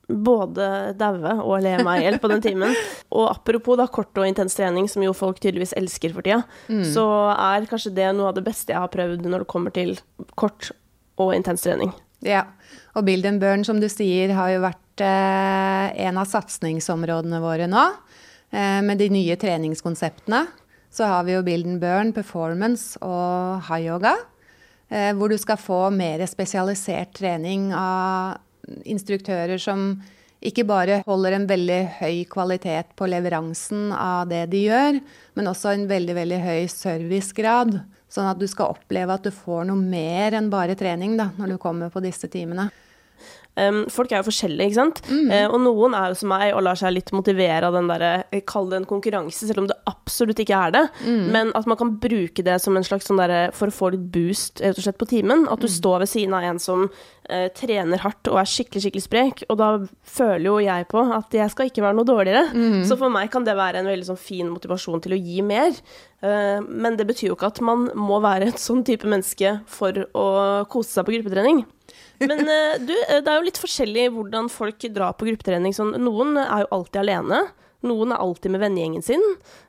både 0.08 0.96
daue 0.98 1.34
og 1.44 1.60
le 1.66 1.76
meg 1.84 2.00
i 2.00 2.06
hjel 2.06 2.18
på 2.24 2.32
den 2.32 2.42
timen. 2.42 2.76
Og 3.18 3.26
apropos 3.28 3.76
da 3.76 3.90
kort 3.92 4.16
og 4.16 4.28
intens 4.28 4.56
trening, 4.56 4.88
som 4.88 5.04
jo 5.04 5.12
folk 5.12 5.42
tydeligvis 5.44 5.76
elsker 5.76 6.14
for 6.16 6.24
tida, 6.24 6.42
mm. 6.72 6.86
så 6.94 7.04
er 7.34 7.68
kanskje 7.68 7.92
det 7.98 8.08
noe 8.16 8.32
av 8.32 8.38
det 8.38 8.46
beste 8.46 8.72
jeg 8.72 8.80
har 8.80 8.94
prøvd 8.94 9.28
når 9.28 9.44
det 9.44 9.50
kommer 9.52 9.76
til 9.76 9.98
kort 10.40 10.72
og 11.20 11.34
intens 11.36 11.66
trening. 11.66 11.92
Ja, 12.24 12.46
og 12.96 13.04
Build 13.10 13.28
and 13.28 13.44
Burn, 13.44 13.66
som 13.68 13.82
du 13.84 13.90
sier, 13.92 14.32
har 14.38 14.54
jo 14.54 14.64
vært 14.64 15.04
eh, 15.04 15.92
en 16.08 16.22
av 16.24 16.32
satsingsområdene 16.32 17.44
våre 17.44 17.68
nå. 17.70 17.84
Eh, 18.56 18.80
med 18.88 19.04
de 19.04 19.12
nye 19.12 19.36
treningskonseptene 19.40 20.46
så 20.94 21.08
har 21.10 21.28
vi 21.28 21.36
jo 21.36 21.44
Build 21.46 21.80
Burn, 21.82 22.14
Performance 22.16 22.98
og 23.06 23.64
high 23.68 23.88
yoga. 23.90 24.16
Eh, 24.90 25.12
hvor 25.18 25.30
du 25.30 25.38
skal 25.40 25.60
få 25.60 25.88
mer 25.92 26.24
spesialisert 26.30 27.12
trening 27.18 27.74
av 27.76 28.38
instruktører 28.88 29.60
som 29.60 29.98
ikke 30.48 30.64
bare 30.70 31.02
holder 31.08 31.34
en 31.34 31.48
veldig 31.50 31.80
høy 31.98 32.24
kvalitet 32.30 32.94
på 32.96 33.08
leveransen 33.10 33.90
av 33.92 34.30
det 34.30 34.46
de 34.52 34.68
gjør, 34.68 35.00
men 35.36 35.50
også 35.50 35.74
en 35.74 35.88
veldig, 35.90 36.16
veldig 36.20 36.42
høy 36.44 36.68
servicegrad. 36.72 37.80
Sånn 38.08 38.30
at 38.30 38.40
du 38.40 38.46
skal 38.48 38.78
oppleve 38.78 39.18
at 39.18 39.26
du 39.26 39.34
får 39.34 39.66
noe 39.68 39.82
mer 39.82 40.38
enn 40.38 40.52
bare 40.54 40.78
trening 40.80 41.18
da, 41.20 41.32
når 41.36 41.56
du 41.56 41.58
kommer 41.62 41.92
på 41.92 42.04
disse 42.06 42.30
timene. 42.32 42.70
Um, 43.58 43.84
folk 43.92 44.12
er 44.12 44.22
jo 44.22 44.28
forskjellige, 44.30 44.70
ikke 44.70 44.80
sant. 44.80 45.02
Uh, 45.10 45.48
og 45.50 45.60
noen 45.66 45.96
er 45.98 46.12
jo 46.12 46.20
som 46.22 46.32
meg 46.32 46.54
og 46.54 46.64
lar 46.68 46.80
seg 46.80 46.94
litt 46.96 47.12
motivere 47.16 47.68
av 47.68 47.76
den 47.78 47.90
derre 47.92 48.14
Kall 48.48 48.70
det 48.72 48.82
en 48.82 48.88
konkurranse, 48.88 49.48
selv 49.48 49.64
om 49.64 49.68
det 49.70 49.78
absolutt 49.90 50.40
ikke 50.44 50.62
er 50.68 50.74
det. 50.76 50.84
Men 51.34 51.52
at 51.58 51.68
man 51.70 51.80
kan 51.80 51.96
bruke 52.02 52.46
det 52.46 52.60
som 52.64 52.78
en 52.78 52.86
slags 52.86 53.08
sånn 53.10 53.20
derre 53.20 53.52
For 53.56 53.72
å 53.72 53.76
få 53.76 53.92
litt 53.94 54.08
boost 54.14 54.62
rett 54.64 54.78
og 54.78 54.86
slett 54.86 55.00
på 55.00 55.10
timen. 55.10 55.46
At 55.52 55.64
du 55.64 55.68
står 55.72 56.04
ved 56.04 56.12
siden 56.12 56.36
av 56.38 56.46
en 56.48 56.60
som 56.62 56.86
uh, 56.88 57.48
trener 57.58 58.02
hardt 58.04 58.32
og 58.32 58.40
er 58.42 58.50
skikkelig, 58.50 58.86
skikkelig 58.86 59.06
sprek. 59.06 59.46
Og 59.52 59.60
da 59.60 59.72
føler 60.08 60.48
jo 60.50 60.58
jeg 60.64 60.90
på 60.92 61.04
at 61.18 61.40
jeg 61.40 61.54
skal 61.54 61.72
ikke 61.72 61.86
være 61.86 62.00
noe 62.00 62.08
dårligere. 62.08 62.46
Så 62.88 63.00
for 63.00 63.14
meg 63.14 63.32
kan 63.34 63.48
det 63.48 63.58
være 63.58 63.82
en 63.82 63.90
veldig 63.92 64.10
sånn 64.12 64.22
fin 64.22 64.52
motivasjon 64.52 65.04
til 65.04 65.18
å 65.18 65.22
gi 65.22 65.42
mer. 65.46 65.76
Uh, 66.24 66.60
men 66.66 66.98
det 67.00 67.08
betyr 67.10 67.32
jo 67.32 67.38
ikke 67.38 67.52
at 67.52 67.64
man 67.66 67.90
må 67.98 68.22
være 68.24 68.52
et 68.52 68.62
sånn 68.62 68.86
type 68.88 69.08
menneske 69.10 69.60
for 69.70 70.06
å 70.18 70.28
kose 70.72 70.98
seg 70.98 71.08
på 71.08 71.18
gruppetrening. 71.18 71.66
Men 72.24 72.44
uh, 72.48 72.76
du, 72.82 72.94
det 72.96 73.22
er 73.22 73.36
jo 73.36 73.46
litt 73.46 73.62
forskjellig 73.62 74.10
hvordan 74.16 74.52
folk 74.54 74.90
drar 74.94 75.18
på 75.18 75.30
gruppetrening. 75.30 75.76
Sånn, 75.76 75.96
noen 76.02 76.38
er 76.42 76.66
jo 76.66 76.74
alltid 76.80 77.02
alene. 77.04 77.46
Noen 77.86 78.14
er 78.14 78.22
alltid 78.24 78.54
med 78.54 78.64
vennegjengen 78.64 79.06
sin. 79.06 79.24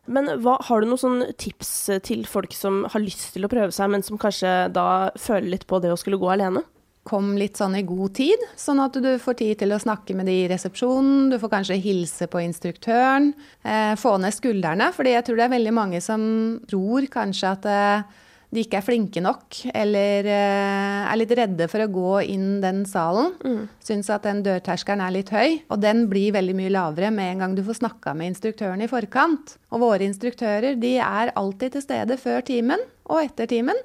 Men 0.08 0.30
hva, 0.40 0.56
har 0.64 0.80
du 0.80 0.88
noen 0.88 1.00
sånn 1.00 1.26
tips 1.40 1.72
til 2.06 2.24
folk 2.28 2.56
som 2.56 2.86
har 2.88 3.04
lyst 3.04 3.34
til 3.34 3.44
å 3.44 3.52
prøve 3.52 3.74
seg, 3.74 3.90
men 3.92 4.04
som 4.04 4.20
kanskje 4.20 4.70
da 4.72 5.10
føler 5.20 5.52
litt 5.52 5.68
på 5.68 5.80
det 5.84 5.92
å 5.92 5.98
skulle 6.00 6.20
gå 6.20 6.30
alene? 6.32 6.64
Kom 7.08 7.34
litt 7.40 7.56
sånn 7.60 7.76
i 7.78 7.84
god 7.88 8.16
tid, 8.18 8.40
sånn 8.58 8.80
at 8.84 8.96
du 9.00 9.10
får 9.20 9.38
tid 9.40 9.60
til 9.62 9.72
å 9.72 9.80
snakke 9.80 10.16
med 10.16 10.28
de 10.28 10.34
i 10.42 10.48
resepsjonen. 10.50 11.28
Du 11.32 11.38
får 11.40 11.52
kanskje 11.52 11.78
hilse 11.84 12.28
på 12.28 12.42
instruktøren. 12.44 13.30
Eh, 13.64 13.92
få 14.00 14.16
ned 14.20 14.36
skuldrene, 14.36 14.90
fordi 14.96 15.14
jeg 15.14 15.28
tror 15.28 15.38
det 15.38 15.46
er 15.46 15.54
veldig 15.54 15.76
mange 15.76 16.02
som 16.04 16.22
tror 16.68 17.08
kanskje 17.12 17.52
at 17.54 17.68
eh, 17.68 18.18
de 18.48 18.62
ikke 18.64 18.78
er 18.78 18.84
flinke 18.84 19.20
nok, 19.20 19.58
eller 19.76 20.24
eh, 20.24 21.02
er 21.04 21.18
litt 21.20 21.34
redde 21.36 21.66
for 21.68 21.84
å 21.84 21.90
gå 21.92 22.12
inn 22.32 22.62
den 22.62 22.84
salen. 22.88 23.34
Mm. 23.44 23.66
Syns 23.84 24.08
at 24.14 24.24
den 24.24 24.40
dørterskelen 24.46 25.02
er 25.04 25.12
litt 25.12 25.32
høy. 25.34 25.58
Og 25.68 25.82
den 25.82 26.06
blir 26.08 26.32
veldig 26.36 26.54
mye 26.56 26.72
lavere 26.72 27.10
med 27.12 27.34
en 27.34 27.44
gang 27.44 27.56
du 27.58 27.60
får 27.66 27.82
snakka 27.82 28.14
med 28.16 28.32
instruktøren 28.32 28.80
i 28.84 28.88
forkant. 28.88 29.58
Og 29.68 29.84
våre 29.84 30.08
instruktører 30.08 30.80
de 30.80 30.94
er 30.96 31.34
alltid 31.36 31.76
til 31.76 31.84
stede 31.84 32.16
før 32.20 32.40
timen 32.48 32.80
og 33.12 33.20
etter 33.26 33.50
timen. 33.50 33.76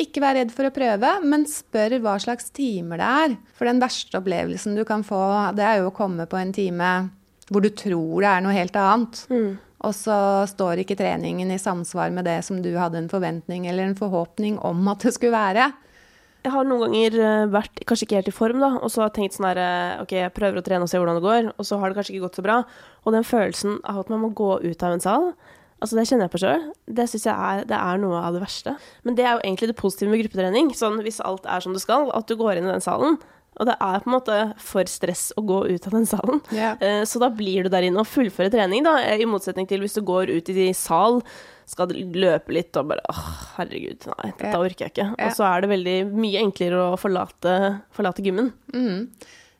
Ikke 0.00 0.22
vær 0.22 0.38
redd 0.38 0.54
for 0.54 0.68
å 0.68 0.74
prøve, 0.74 1.10
men 1.26 1.44
spør 1.50 1.98
hva 2.02 2.14
slags 2.22 2.52
timer 2.54 3.02
det 3.02 3.10
er. 3.26 3.34
For 3.58 3.68
den 3.68 3.82
verste 3.82 4.22
opplevelsen 4.22 4.78
du 4.78 4.86
kan 4.88 5.02
få, 5.06 5.18
det 5.58 5.66
er 5.66 5.82
jo 5.82 5.90
å 5.90 5.96
komme 5.96 6.28
på 6.30 6.38
en 6.38 6.54
time 6.54 6.92
hvor 7.52 7.64
du 7.64 7.72
tror 7.74 8.22
det 8.22 8.30
er 8.30 8.44
noe 8.44 8.54
helt 8.56 8.76
annet. 8.78 9.24
Mm. 9.28 9.50
Og 9.82 9.94
så 9.96 10.16
står 10.50 10.82
ikke 10.82 10.98
treningen 10.98 11.50
i 11.50 11.60
samsvar 11.60 12.12
med 12.14 12.28
det 12.28 12.40
som 12.46 12.60
du 12.62 12.70
hadde 12.78 13.00
en 13.00 13.10
forventning 13.10 13.66
eller 13.70 13.88
en 13.88 13.98
forhåpning 13.98 14.60
om 14.62 14.86
at 14.92 15.02
det 15.02 15.14
skulle 15.16 15.34
være. 15.34 15.72
Jeg 16.42 16.50
har 16.50 16.66
noen 16.66 16.88
ganger 16.88 17.16
eh, 17.22 17.48
vært 17.54 17.82
kanskje 17.86 18.06
ikke 18.06 18.18
helt 18.18 18.30
i 18.32 18.34
form, 18.34 18.62
da, 18.62 18.72
og 18.82 18.90
så 18.90 19.02
har 19.02 19.10
jeg 19.10 19.18
tenkt 19.20 19.36
sånn 19.36 19.46
her 19.46 19.60
eh, 19.62 20.02
OK, 20.02 20.14
jeg 20.18 20.34
prøver 20.34 20.58
å 20.58 20.64
trene 20.66 20.86
og 20.86 20.90
se 20.90 20.98
hvordan 20.98 21.18
det 21.20 21.26
går, 21.26 21.50
og 21.54 21.66
så 21.68 21.78
har 21.78 21.90
det 21.90 21.98
kanskje 21.98 22.16
ikke 22.16 22.24
gått 22.26 22.38
så 22.40 22.46
bra. 22.46 22.56
Og 23.06 23.14
den 23.14 23.26
følelsen 23.26 23.76
av 23.86 24.00
at 24.02 24.10
man 24.10 24.24
må 24.24 24.32
gå 24.34 24.56
ut 24.64 24.86
av 24.86 24.96
en 24.96 25.04
sal, 25.04 25.28
Altså 25.82 25.98
Det 25.98 26.04
kjenner 26.06 26.28
jeg 26.28 26.30
på 26.30 26.38
sjøl. 26.38 26.66
Det 26.94 27.04
syns 27.10 27.24
jeg 27.26 27.34
er, 27.34 27.64
det 27.66 27.74
er, 27.74 27.96
noe 27.98 28.20
av 28.22 28.36
det 28.36 28.42
verste. 28.44 28.76
Men 29.02 29.16
det 29.18 29.24
er 29.26 29.32
jo 29.34 29.40
egentlig 29.42 29.72
det 29.72 29.78
positive 29.80 30.12
med 30.12 30.20
gruppetrening. 30.22 30.68
Sånn 30.78 31.00
hvis 31.02 31.18
alt 31.26 31.48
er 31.50 31.64
som 31.64 31.74
det 31.74 31.82
skal, 31.82 32.06
at 32.14 32.28
du 32.30 32.36
går 32.38 32.60
inn 32.60 32.68
i 32.68 32.70
den 32.70 32.84
salen. 32.84 33.18
Og 33.60 33.68
det 33.68 33.74
er 33.76 34.00
på 34.00 34.08
en 34.08 34.14
måte 34.14 34.36
for 34.62 34.88
stress 34.88 35.26
å 35.36 35.44
gå 35.44 35.58
ut 35.68 35.88
av 35.88 35.96
den 35.96 36.06
salen. 36.08 36.40
Yeah. 36.54 37.04
Så 37.08 37.20
da 37.20 37.28
blir 37.32 37.66
du 37.66 37.72
der 37.72 37.84
inne 37.84 38.00
og 38.00 38.08
fullfører 38.08 38.52
trening, 38.54 38.86
da. 38.86 38.96
I 39.12 39.28
motsetning 39.28 39.68
til 39.68 39.84
hvis 39.84 39.98
du 39.98 40.00
går 40.08 40.32
ut 40.32 40.48
i 40.54 40.70
sal, 40.76 41.20
skal 41.68 41.92
løpe 41.92 42.54
litt 42.56 42.76
og 42.80 42.90
bare 42.90 43.04
åh, 43.12 43.28
herregud, 43.58 44.08
nei, 44.08 44.32
dette 44.40 44.56
orker 44.58 44.86
jeg 44.86 44.94
ikke. 44.94 45.06
Yeah. 45.12 45.28
Og 45.28 45.36
så 45.36 45.46
er 45.50 45.62
det 45.62 45.70
veldig 45.72 45.98
mye 46.16 46.42
enklere 46.42 46.80
å 46.88 46.98
forlate, 47.00 47.54
forlate 47.94 48.24
gymmen. 48.24 48.50
Mm. 48.74 49.06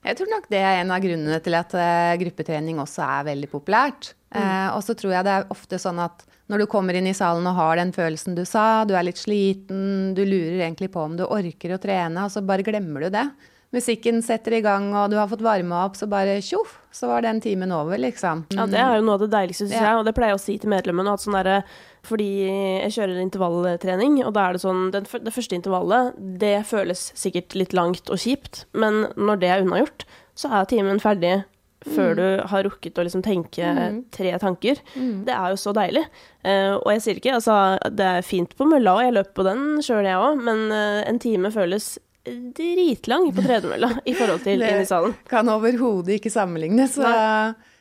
Jeg 0.03 0.19
tror 0.19 0.33
nok 0.33 0.49
det 0.51 0.59
er 0.59 0.81
en 0.81 0.91
av 0.91 1.05
grunnene 1.05 1.39
til 1.45 1.55
at 1.55 1.77
uh, 1.79 2.17
gruppetrening 2.19 2.81
også 2.83 3.05
er 3.07 3.29
veldig 3.31 3.49
populært. 3.53 4.15
Mm. 4.33 4.41
Eh, 4.41 4.69
og 4.73 4.81
så 4.81 4.97
tror 4.97 5.13
jeg 5.13 5.27
det 5.27 5.33
er 5.37 5.51
ofte 5.53 5.79
sånn 5.79 6.01
at 6.01 6.25
når 6.51 6.63
du 6.63 6.67
kommer 6.73 6.97
inn 6.97 7.07
i 7.09 7.15
salen 7.17 7.47
og 7.49 7.57
har 7.59 7.79
den 7.79 7.93
følelsen 7.95 8.35
du 8.37 8.43
sa, 8.49 8.83
du 8.89 8.95
er 8.97 9.07
litt 9.07 9.21
sliten, 9.21 10.13
du 10.17 10.23
lurer 10.25 10.65
egentlig 10.65 10.91
på 10.93 11.05
om 11.05 11.15
du 11.17 11.27
orker 11.27 11.77
å 11.77 11.81
trene, 11.81 12.25
og 12.25 12.33
så 12.33 12.43
bare 12.45 12.65
glemmer 12.67 13.07
du 13.07 13.13
det. 13.15 13.27
Musikken 13.73 14.19
setter 14.21 14.59
i 14.59 14.61
gang, 14.61 14.91
og 14.93 15.09
du 15.09 15.17
har 15.17 15.31
fått 15.31 15.45
varma 15.45 15.87
opp, 15.87 15.95
så 15.97 16.05
bare 16.11 16.35
tjoff, 16.45 16.75
så 16.93 17.09
var 17.09 17.25
den 17.25 17.39
timen 17.41 17.71
over, 17.73 17.97
liksom. 17.97 18.43
Mm. 18.51 18.59
Ja, 18.59 18.67
det 18.69 18.81
er 18.83 18.99
jo 18.99 19.07
noe 19.07 19.17
av 19.17 19.23
det 19.25 19.31
deiligste, 19.33 19.65
syns 19.65 19.79
ja. 19.79 19.87
jeg, 19.87 20.01
og 20.01 20.05
det 20.05 20.13
pleier 20.19 20.35
jeg 20.35 20.41
å 20.41 20.43
si 20.43 20.57
til 20.61 20.73
medlemmene. 20.75 21.15
At 21.17 21.25
sånn 21.25 21.39
der, 21.39 21.79
fordi 22.05 22.29
jeg 22.45 22.93
kjører 22.99 23.23
intervalltrening, 23.23 24.19
og 24.27 24.35
da 24.37 24.45
er 24.45 24.59
det 24.59 24.65
sånn 24.67 24.91
den, 24.93 25.09
Det 25.09 25.33
første 25.33 25.57
intervallet, 25.57 26.21
det 26.43 26.59
føles 26.69 27.07
sikkert 27.17 27.57
litt 27.57 27.73
langt 27.73 28.13
og 28.13 28.21
kjipt, 28.21 28.67
men 28.77 29.07
når 29.17 29.41
det 29.41 29.51
er 29.55 29.65
unnagjort, 29.65 30.07
så 30.37 30.53
er 30.53 30.69
timen 30.69 31.01
ferdig 31.01 31.39
før 31.83 32.13
mm. 32.13 32.19
du 32.21 32.47
har 32.53 32.65
rukket 32.69 32.99
å 33.01 33.05
liksom 33.09 33.25
tenke 33.25 33.73
mm. 33.75 33.99
tre 34.15 34.37
tanker. 34.39 34.79
Mm. 34.95 35.25
Det 35.27 35.35
er 35.35 35.51
jo 35.51 35.59
så 35.65 35.73
deilig. 35.77 36.05
Uh, 36.45 36.77
og 36.77 36.93
jeg 36.93 37.05
sier 37.05 37.19
ikke 37.19 37.37
altså, 37.41 37.59
det 37.91 38.09
er 38.19 38.27
fint 38.27 38.53
på 38.59 38.69
mølla, 38.69 38.99
og 38.99 39.07
jeg 39.07 39.17
løper 39.17 39.37
på 39.41 39.49
den 39.49 39.67
sjøl, 39.83 40.07
jeg 40.07 40.21
òg, 40.21 40.45
men 40.45 40.67
uh, 40.71 41.03
en 41.09 41.21
time 41.23 41.51
føles 41.55 41.95
dritlang 42.25 43.29
på 43.35 43.43
tredemølla 43.43 43.89
i 44.11 44.15
forhold 44.15 44.45
til 44.45 44.61
inni 44.61 44.85
i 44.85 44.89
salen. 44.89 45.15
Det 45.17 45.33
kan 45.33 45.51
overhodet 45.51 46.19
ikke 46.19 46.31
sammenlignes. 46.33 46.99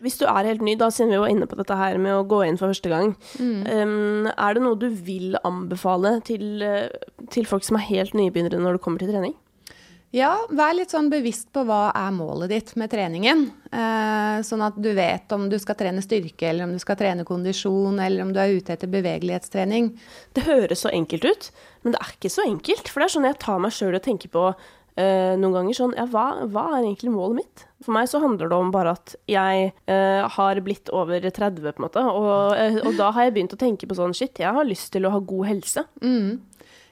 Hvis 0.01 0.17
du 0.17 0.25
er 0.25 0.49
helt 0.49 0.63
ny, 0.65 0.73
da 0.79 0.89
siden 0.89 1.13
vi 1.13 1.21
var 1.21 1.29
inne 1.29 1.45
på 1.49 1.59
dette 1.59 1.77
her 1.77 1.99
med 2.01 2.15
å 2.15 2.25
gå 2.25 2.41
inn 2.47 2.57
for 2.57 2.73
første 2.73 2.89
gang, 2.89 3.13
um, 3.37 4.25
er 4.31 4.57
det 4.57 4.63
noe 4.65 4.79
du 4.81 4.87
vil 4.89 5.37
anbefale 5.45 6.15
til, 6.25 6.63
eh, 6.65 6.89
til 7.29 7.45
folk 7.45 7.67
som 7.67 7.77
er 7.77 7.85
helt 7.91 8.17
nybegynnere 8.17 8.61
når 8.61 8.79
det 8.79 8.85
kommer 8.85 9.03
til 9.03 9.13
trening? 9.13 9.35
Ja, 10.11 10.33
vær 10.51 10.73
litt 10.75 10.91
sånn 10.91 11.07
bevisst 11.11 11.53
på 11.55 11.63
hva 11.63 11.85
er 11.95 12.11
målet 12.11 12.51
ditt 12.51 12.73
med 12.79 12.91
treningen. 12.91 13.45
Eh, 13.71 14.41
sånn 14.43 14.63
at 14.65 14.75
du 14.75 14.89
vet 14.97 15.31
om 15.31 15.45
du 15.47 15.55
skal 15.61 15.77
trene 15.79 16.03
styrke, 16.03 16.49
eller 16.49 16.67
om 16.67 16.73
du 16.75 16.81
skal 16.83 16.99
trene 16.99 17.23
kondisjon, 17.27 17.95
eller 17.95 18.25
om 18.25 18.33
du 18.35 18.41
er 18.43 18.51
ute 18.57 18.75
etter 18.75 18.91
bevegelighetstrening. 18.91 19.93
Det 20.35 20.43
høres 20.49 20.83
så 20.83 20.91
enkelt 20.91 21.29
ut, 21.29 21.49
men 21.83 21.95
det 21.95 22.03
er 22.03 22.11
ikke 22.17 22.33
så 22.33 22.43
enkelt. 22.43 22.91
For 22.91 22.99
det 22.99 23.07
er 23.07 23.15
sånn 23.15 23.29
jeg 23.29 23.39
tar 23.45 23.63
meg 23.63 23.75
sjøl 23.77 23.95
og 23.95 24.03
tenker 24.03 24.33
på 24.35 24.45
eh, 24.51 25.33
noen 25.39 25.55
ganger 25.55 25.79
sånn 25.79 25.95
Ja, 25.95 26.05
hva, 26.11 26.27
hva, 26.43 26.67
er 26.75 26.83
egentlig 26.83 27.15
målet 27.15 27.45
mitt? 27.45 27.65
For 27.81 27.95
meg 27.95 28.11
så 28.11 28.19
handler 28.21 28.51
det 28.51 28.57
om 28.59 28.75
bare 28.75 28.97
at 28.99 29.15
jeg 29.31 29.71
eh, 29.71 30.21
har 30.35 30.59
blitt 30.65 30.91
over 30.93 31.23
30, 31.23 31.63
på 31.63 31.71
en 31.71 31.87
måte. 31.87 32.03
Og, 32.03 32.57
eh, 32.59 32.81
og, 32.83 32.93
da 32.99 33.13
har 33.15 33.29
jeg 33.29 33.39
begynt 33.39 33.55
å 33.55 33.63
tenke 33.63 33.87
på 33.87 33.97
sånn 33.97 34.15
Shit, 34.17 34.43
jeg 34.43 34.51
har 34.59 34.67
lyst 34.67 34.91
til 34.91 35.07
å 35.07 35.15
ha 35.15 35.23
god 35.23 35.53
helse. 35.53 35.87
Mm. 36.03 36.41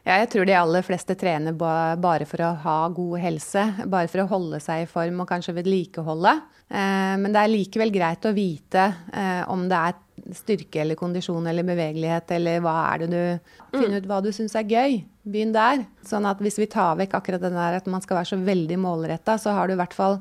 Ja, 0.07 0.15
jeg 0.21 0.29
tror 0.31 0.47
de 0.47 0.55
aller 0.55 0.85
fleste 0.85 1.15
trener 1.19 1.55
bare 1.55 2.25
for 2.29 2.41
å 2.45 2.53
ha 2.63 2.77
god 2.95 3.19
helse. 3.21 3.65
Bare 3.85 4.09
for 4.11 4.23
å 4.23 4.29
holde 4.31 4.61
seg 4.63 4.85
i 4.85 4.89
form 4.89 5.21
og 5.23 5.29
kanskje 5.29 5.57
vedlikeholde. 5.57 6.35
Eh, 6.69 7.15
men 7.19 7.33
det 7.33 7.43
er 7.43 7.51
likevel 7.51 7.91
greit 7.93 8.25
å 8.25 8.33
vite 8.35 8.85
eh, 9.11 9.43
om 9.51 9.67
det 9.69 9.81
er 9.89 9.97
styrke 10.35 10.81
eller 10.83 10.97
kondisjon 10.99 11.47
eller 11.49 11.65
bevegelighet 11.65 12.33
eller 12.35 12.59
hva 12.61 12.75
er 12.91 13.01
det 13.01 13.07
du 13.09 13.21
Finne 13.69 13.95
mm. 13.95 14.01
ut 14.01 14.09
hva 14.09 14.19
du 14.25 14.29
syns 14.35 14.55
er 14.57 14.67
gøy. 14.69 14.99
Begynn 15.29 15.53
der. 15.53 15.83
Sånn 16.05 16.27
at 16.29 16.41
hvis 16.41 16.57
vi 16.61 16.69
tar 16.71 16.97
vekk 16.99 17.17
akkurat 17.19 17.43
den 17.43 17.57
der 17.57 17.79
at 17.79 17.89
man 17.91 18.03
skal 18.05 18.19
være 18.19 18.31
så 18.31 18.39
veldig 18.41 18.79
målretta, 18.81 19.37
så 19.41 19.53
har 19.57 19.69
du 19.69 19.75
i 19.75 19.79
hvert 19.79 19.95
fall 19.97 20.19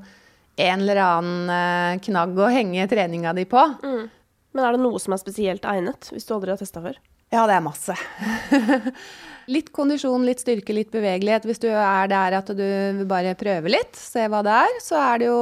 en 0.58 0.82
eller 0.82 1.00
annen 1.00 1.52
eh, 1.54 2.00
knagg 2.04 2.36
å 2.36 2.50
henge 2.52 2.88
treninga 2.90 3.32
di 3.36 3.46
på. 3.48 3.62
Mm. 3.84 4.08
Men 4.56 4.66
er 4.66 4.74
det 4.74 4.82
noe 4.82 5.00
som 5.00 5.14
er 5.14 5.22
spesielt 5.22 5.66
egnet, 5.68 6.10
hvis 6.12 6.26
du 6.26 6.34
aldri 6.34 6.52
har 6.52 6.60
testa 6.60 6.82
før? 6.82 6.98
Ja, 7.32 7.44
det 7.48 7.58
er 7.58 7.64
masse. 7.64 7.96
litt 9.48 9.70
kondisjon, 9.74 10.24
litt 10.26 10.42
styrke, 10.42 10.74
litt 10.76 10.90
bevegelighet. 10.92 11.46
Hvis 11.48 11.62
du 11.62 11.68
er 11.70 12.10
der 12.10 12.36
at 12.38 12.50
du 12.56 13.04
bare 13.08 13.34
prøver 13.38 13.72
litt, 13.72 13.96
se 13.98 14.26
hva 14.30 14.42
det 14.46 14.54
er, 14.66 14.76
så 14.84 14.98
er 15.00 15.22
det 15.22 15.30
jo 15.30 15.40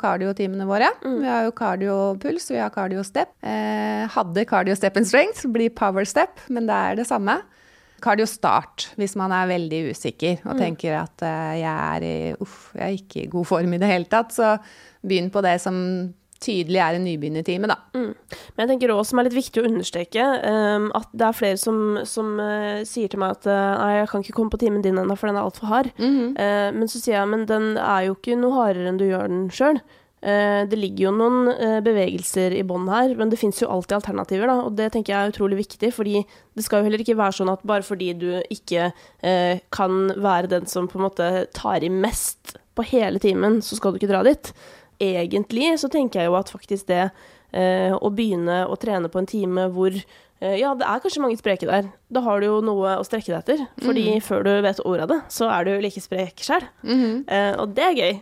kardiotimene 0.00 0.68
våre. 0.68 0.90
Mm. 1.04 1.18
Vi 1.22 1.30
har 1.30 1.48
jo 1.48 1.56
kardiopuls, 1.56 2.50
vi 2.52 2.60
har 2.60 2.72
kardiostep. 2.74 3.34
Eh, 3.40 4.04
hadde 4.12 4.46
kardiostep 4.48 5.00
and 5.00 5.08
strength, 5.08 5.46
blir 5.52 5.72
power 5.74 6.08
step, 6.08 6.44
men 6.52 6.68
det 6.68 6.76
er 6.76 7.00
det 7.00 7.08
samme. 7.08 7.40
Kardiostart, 8.02 8.90
hvis 8.98 9.14
man 9.18 9.32
er 9.34 9.50
veldig 9.52 9.84
usikker 9.94 10.40
og 10.42 10.56
mm. 10.56 10.62
tenker 10.64 10.96
at 11.04 11.26
eh, 11.26 11.60
jeg 11.62 11.74
er 11.74 12.08
i 12.08 12.16
uff, 12.42 12.72
jeg 12.76 12.86
er 12.88 12.98
ikke 12.98 13.22
i 13.24 13.30
god 13.32 13.48
form 13.52 13.76
i 13.76 13.80
det 13.82 13.92
hele 13.92 14.10
tatt, 14.10 14.34
så 14.34 14.56
begynn 15.02 15.30
på 15.34 15.42
det 15.44 15.56
som 15.62 15.78
tydelig 16.42 16.80
er 16.82 16.98
en 16.98 17.06
nybegynnertime, 17.06 17.70
da. 17.70 17.78
Mm. 17.96 18.10
Men 18.56 18.64
jeg 18.64 18.70
tenker 18.72 18.92
også 18.94 19.12
som 19.12 19.22
er 19.22 19.28
litt 19.28 19.38
viktig 19.38 19.62
å 19.62 19.68
understreke, 19.68 20.26
um, 20.42 20.90
at 20.98 21.08
det 21.14 21.28
er 21.28 21.38
flere 21.38 21.60
som, 21.60 21.80
som 22.08 22.34
uh, 22.40 22.82
sier 22.88 23.12
til 23.12 23.22
meg 23.22 23.38
at 23.38 23.48
uh, 23.50 23.72
nei, 23.78 23.96
jeg 24.00 24.12
kan 24.12 24.26
ikke 24.26 24.36
komme 24.36 24.54
på 24.54 24.62
timen 24.62 24.84
din 24.84 25.00
ennå, 25.00 25.16
for 25.18 25.30
den 25.30 25.40
er 25.40 25.46
altfor 25.46 25.70
hard. 25.70 25.90
Mm 25.98 26.12
-hmm. 26.12 26.30
uh, 26.36 26.70
men 26.78 26.88
så 26.88 27.00
sier 27.00 27.18
jeg 27.18 27.28
men 27.28 27.46
den 27.46 27.76
er 27.78 28.06
jo 28.06 28.14
ikke 28.18 28.38
noe 28.38 28.56
hardere 28.58 28.88
enn 28.88 29.00
du 29.00 29.08
gjør 29.08 29.28
den 29.28 29.50
sjøl. 29.50 29.80
det 30.70 30.78
ligger 30.78 31.04
jo 31.04 31.10
noen 31.10 31.82
bevegelser 31.82 32.54
i 32.54 32.62
bånn 32.62 32.86
her, 32.88 33.16
men 33.18 33.28
det 33.28 33.38
fins 33.40 33.58
jo 33.60 33.66
alltid 33.66 33.96
alternativer, 33.96 34.46
da, 34.46 34.54
og 34.62 34.76
det 34.76 34.92
tenker 34.92 35.12
jeg 35.12 35.26
er 35.26 35.32
utrolig 35.32 35.56
viktig, 35.58 35.92
fordi 35.92 36.24
det 36.54 36.62
skal 36.64 36.78
jo 36.78 36.84
heller 36.84 37.02
ikke 37.02 37.16
være 37.18 37.32
sånn 37.32 37.50
at 37.50 37.64
bare 37.66 37.82
fordi 37.82 38.12
du 38.14 38.42
ikke 38.48 38.92
kan 39.70 40.12
være 40.14 40.46
den 40.46 40.66
som 40.66 40.86
på 40.86 40.98
en 40.98 41.06
måte 41.08 41.46
tar 41.52 41.82
i 41.82 41.88
mest 41.88 42.54
på 42.74 42.82
hele 42.82 43.18
timen, 43.18 43.60
så 43.62 43.74
skal 43.74 43.90
du 43.90 43.98
ikke 43.98 44.12
dra 44.12 44.22
dit 44.22 44.52
egentlig 45.02 45.72
så 45.80 45.90
tenker 45.92 46.22
jeg 46.22 46.30
jo 46.30 46.38
at 46.38 46.52
faktisk 46.52 46.88
det 46.90 47.04
eh, 47.04 47.92
å 47.94 48.10
begynne 48.14 48.64
å 48.68 48.78
trene 48.80 49.10
på 49.12 49.20
en 49.20 49.28
time 49.28 49.68
hvor 49.74 49.92
eh, 49.94 50.56
ja, 50.60 50.72
det 50.78 50.88
er 50.88 51.04
kanskje 51.04 51.22
mange 51.24 51.38
spreke 51.40 51.68
der. 51.68 51.90
Da 52.12 52.24
har 52.24 52.40
du 52.40 52.48
jo 52.48 52.58
noe 52.64 52.96
å 52.98 53.06
strekke 53.06 53.32
deg 53.32 53.40
etter. 53.42 53.64
Fordi 53.84 54.08
mm. 54.16 54.26
før 54.26 54.46
du 54.48 54.52
vet 54.66 54.82
ordet 54.84 55.06
av 55.06 55.14
det, 55.14 55.20
så 55.32 55.48
er 55.52 55.68
du 55.68 55.72
like 55.84 56.02
sprek 56.02 56.44
sjøl. 56.44 56.66
Mm 56.82 56.98
-hmm. 56.98 57.16
eh, 57.28 57.54
og 57.60 57.74
det 57.76 57.88
er 57.88 57.98
gøy. 58.02 58.20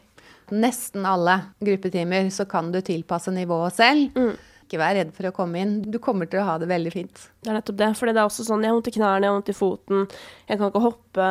nesten 0.51 1.07
alle 1.07 1.55
gruppetimer 1.61 2.31
så 2.31 2.45
kan 2.45 2.73
du 2.73 2.81
tilpasse 2.81 3.31
nivået 3.31 3.73
selv. 3.73 4.11
Mm. 4.17 4.37
Ikke 4.71 4.79
vær 4.79 4.95
redd 4.95 5.09
for 5.11 5.27
å 5.27 5.33
komme 5.35 5.59
inn. 5.59 5.71
Du 5.91 5.97
kommer 5.99 6.29
til 6.31 6.39
å 6.39 6.45
ha 6.47 6.53
det 6.63 6.69
veldig 6.71 6.91
fint. 6.95 7.23
Det 7.43 7.51
er 7.51 7.57
nettopp 7.57 7.79
det. 7.81 7.89
For 7.99 8.07
det 8.07 8.21
er 8.21 8.29
også 8.29 8.45
sånn, 8.47 8.63
jeg 8.63 8.71
har 8.71 8.77
vondt 8.77 8.91
i 8.93 8.93
knærne, 8.95 9.25
jeg 9.25 9.33
har 9.33 9.35
vondt 9.35 9.51
i 9.51 9.55
foten, 9.59 10.05
jeg 10.47 10.61
kan 10.61 10.71
ikke 10.71 10.83
hoppe, 10.85 11.31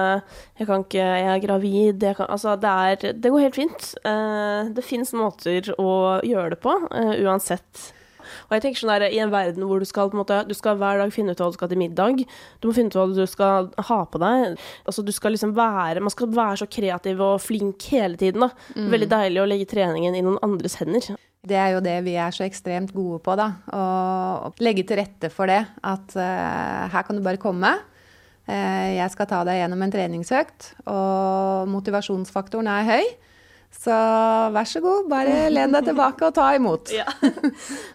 jeg, 0.59 0.67
kan 0.67 0.83
ikke, 0.83 1.05
jeg 1.05 1.29
er 1.31 1.45
gravid 1.45 2.03
jeg 2.03 2.17
kan, 2.17 2.27
Altså, 2.35 2.57
det, 2.59 2.73
er, 2.73 3.13
det 3.15 3.31
går 3.31 3.45
helt 3.45 3.55
fint. 3.55 3.87
Uh, 4.03 4.67
det 4.75 4.83
fins 4.83 5.15
måter 5.15 5.71
å 5.79 5.93
gjøre 6.27 6.57
det 6.57 6.59
på, 6.65 6.73
uh, 6.91 7.13
uansett. 7.23 7.85
Og 8.49 8.57
jeg 8.57 8.65
tenker 8.65 8.81
sånn 8.81 8.91
der, 8.91 9.07
I 9.07 9.21
en 9.23 9.31
verden 9.31 9.63
hvor 9.69 9.79
du 9.79 9.87
skal, 9.87 10.11
måte, 10.11 10.41
du 10.49 10.51
skal 10.57 10.75
hver 10.81 10.99
dag 10.99 11.15
finne 11.15 11.31
ut 11.31 11.39
hva 11.39 11.47
du 11.47 11.55
skal 11.55 11.71
til 11.71 11.79
middag, 11.79 12.25
du 12.59 12.67
må 12.67 12.75
finne 12.75 12.91
ut 12.91 12.99
hva 12.99 13.07
du 13.15 13.23
skal 13.23 13.71
ha 13.87 14.01
på 14.03 14.21
deg 14.21 14.59
altså 14.83 15.05
du 15.07 15.13
skal 15.15 15.33
liksom 15.33 15.55
være, 15.57 16.03
Man 16.03 16.13
skal 16.13 16.35
være 16.35 16.59
så 16.59 16.67
kreativ 16.67 17.23
og 17.23 17.39
flink 17.39 17.87
hele 17.93 18.19
tiden. 18.19 18.43
da. 18.43 18.51
Mm. 18.75 18.91
Veldig 18.91 19.09
deilig 19.15 19.41
å 19.41 19.49
legge 19.49 19.71
treningen 19.71 20.19
i 20.19 20.27
noen 20.27 20.43
andres 20.43 20.75
hender. 20.83 21.15
Det 21.47 21.55
er 21.55 21.71
jo 21.71 21.83
det 21.83 21.95
vi 22.03 22.17
er 22.19 22.33
så 22.35 22.43
ekstremt 22.43 22.91
gode 22.91 23.21
på, 23.23 23.35
da. 23.39 23.47
Å 23.71 24.51
legge 24.59 24.83
til 24.87 24.99
rette 24.99 25.29
for 25.31 25.47
det. 25.47 25.61
At 25.87 26.11
uh, 26.19 26.89
her 26.91 27.05
kan 27.07 27.15
du 27.15 27.23
bare 27.23 27.39
komme. 27.39 27.71
Uh, 28.49 28.89
jeg 28.97 29.07
skal 29.13 29.29
ta 29.29 29.45
deg 29.47 29.61
gjennom 29.61 29.85
en 29.85 29.93
treningsøkt, 29.93 30.73
og 30.91 31.69
motivasjonsfaktoren 31.71 32.67
er 32.73 32.89
høy. 32.89 33.07
Så 33.79 33.93
vær 34.51 34.67
så 34.67 34.81
god, 34.83 35.07
bare 35.11 35.45
len 35.53 35.75
deg 35.77 35.87
tilbake 35.91 36.27
og 36.27 36.35
ta 36.35 36.49
imot. 36.57 36.91
Ja. 36.99 37.07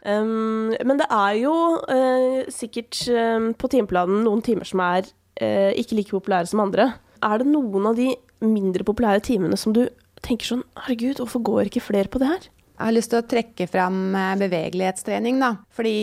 Um, 0.05 0.73
men 0.87 1.01
det 1.01 1.09
er 1.13 1.37
jo 1.43 1.53
uh, 1.85 2.41
sikkert 2.53 3.03
um, 3.11 3.51
på 3.59 3.69
timeplanen 3.73 4.23
noen 4.25 4.43
timer 4.45 4.69
som 4.69 4.83
er 4.85 5.11
ikke 5.35 5.97
like 5.99 6.15
populære 6.15 6.47
som 6.47 6.61
andre. 6.63 6.93
Er 7.27 7.41
det 7.43 7.49
noen 7.51 7.89
av 7.91 7.97
de 7.99 8.13
mindre 8.47 8.85
populære 8.87 9.25
timene 9.27 9.57
som 9.59 9.75
du 9.75 9.81
tenker 10.23 10.47
sånn 10.47 10.63
Herregud, 10.85 11.19
hvorfor 11.19 11.43
går 11.43 11.71
ikke 11.73 11.83
flere 11.83 12.13
på 12.13 12.21
det 12.23 12.29
her? 12.31 12.47
Jeg 12.75 12.89
har 12.89 12.95
lyst 12.97 13.13
til 13.13 13.21
å 13.21 13.27
trekke 13.31 13.67
fram 13.71 13.99
eh, 14.19 14.33
bevegelighetstrening, 14.41 15.39
da. 15.39 15.53
Fordi 15.75 15.99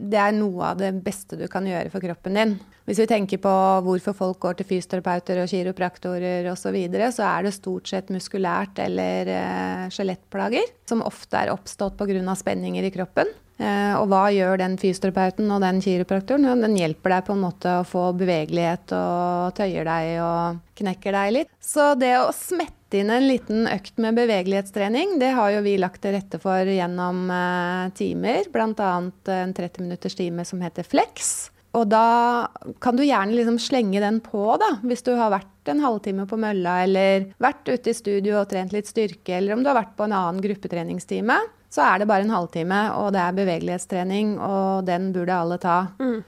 det 0.00 0.20
er 0.20 0.32
noe 0.32 0.70
av 0.72 0.80
det 0.80 0.94
beste 1.04 1.36
du 1.36 1.44
kan 1.52 1.66
gjøre 1.68 1.92
for 1.92 2.04
kroppen 2.04 2.38
din. 2.38 2.54
Hvis 2.88 3.00
vi 3.00 3.08
tenker 3.08 3.40
på 3.44 3.52
hvorfor 3.84 4.16
folk 4.16 4.40
går 4.40 4.58
til 4.58 4.68
fysioterapeuter 4.68 5.42
og 5.42 5.48
kiropraktorer 5.52 6.48
osv., 6.52 6.76
så, 6.92 7.10
så 7.16 7.28
er 7.28 7.46
det 7.46 7.54
stort 7.56 7.88
sett 7.88 8.12
muskulært 8.12 8.80
eller 8.84 9.30
uh, 9.32 9.86
skjelettplager 9.92 10.68
som 10.88 11.04
ofte 11.04 11.40
er 11.40 11.52
oppstått 11.52 11.96
pga. 11.96 12.36
spenninger 12.36 12.84
i 12.84 12.92
kroppen. 12.92 13.32
Uh, 13.56 13.96
og 14.00 14.08
hva 14.10 14.26
gjør 14.34 14.60
den 14.60 14.76
fysioterapeuten 14.80 15.48
og 15.54 15.64
den 15.64 15.80
kiropraktoren? 15.84 16.48
Den 16.60 16.76
hjelper 16.76 17.16
deg 17.16 17.26
på 17.28 17.36
en 17.36 17.44
måte 17.46 17.78
å 17.80 17.88
få 17.88 18.10
bevegelighet 18.20 18.92
og 18.96 19.56
tøyer 19.56 19.88
deg 19.88 20.16
og 20.24 20.62
knekker 20.80 21.20
deg 21.20 21.36
litt. 21.38 21.52
Så 21.62 21.94
det 21.96 22.16
å 22.20 22.32
smette 22.36 22.83
inn 22.98 23.10
en 23.12 23.26
liten 23.28 23.68
økt 23.70 23.98
med 24.02 24.16
bevegelighetstrening. 24.18 25.18
Det 25.22 25.32
har 25.36 25.54
jo 25.54 25.64
vi 25.64 25.76
lagt 25.80 26.02
til 26.04 26.14
rette 26.16 26.40
for 26.42 26.68
gjennom 26.68 27.26
uh, 27.30 27.90
timer, 27.96 28.48
bl.a. 28.52 28.92
en 29.34 29.54
30 29.56 29.84
minutters 29.84 30.16
time 30.18 30.46
som 30.48 30.62
heter 30.64 30.86
Flex. 30.86 31.34
Og 31.74 31.88
da 31.90 32.46
kan 32.84 32.94
du 32.94 33.02
gjerne 33.02 33.34
liksom 33.34 33.58
slenge 33.58 34.02
den 34.02 34.20
på, 34.22 34.44
da, 34.62 34.76
hvis 34.86 35.02
du 35.06 35.14
har 35.18 35.32
vært 35.34 35.72
en 35.72 35.82
halvtime 35.82 36.26
på 36.30 36.38
mølla, 36.38 36.82
eller 36.84 37.26
vært 37.42 37.66
ute 37.66 37.90
i 37.90 37.96
studio 37.98 38.38
og 38.40 38.52
trent 38.52 38.74
litt 38.76 38.90
styrke, 38.90 39.40
eller 39.40 39.56
om 39.56 39.64
du 39.64 39.72
har 39.72 39.80
vært 39.80 39.96
på 39.98 40.06
en 40.06 40.14
annen 40.14 40.44
gruppetreningstime. 40.44 41.40
Så 41.74 41.82
er 41.82 41.98
det 41.98 42.06
bare 42.06 42.22
en 42.22 42.36
halvtime, 42.36 42.84
og 43.00 43.10
det 43.16 43.24
er 43.24 43.40
bevegelighetstrening, 43.40 44.36
og 44.38 44.86
den 44.86 45.10
burde 45.16 45.40
alle 45.40 45.58
ta. 45.62 45.80
Mm 45.98 46.22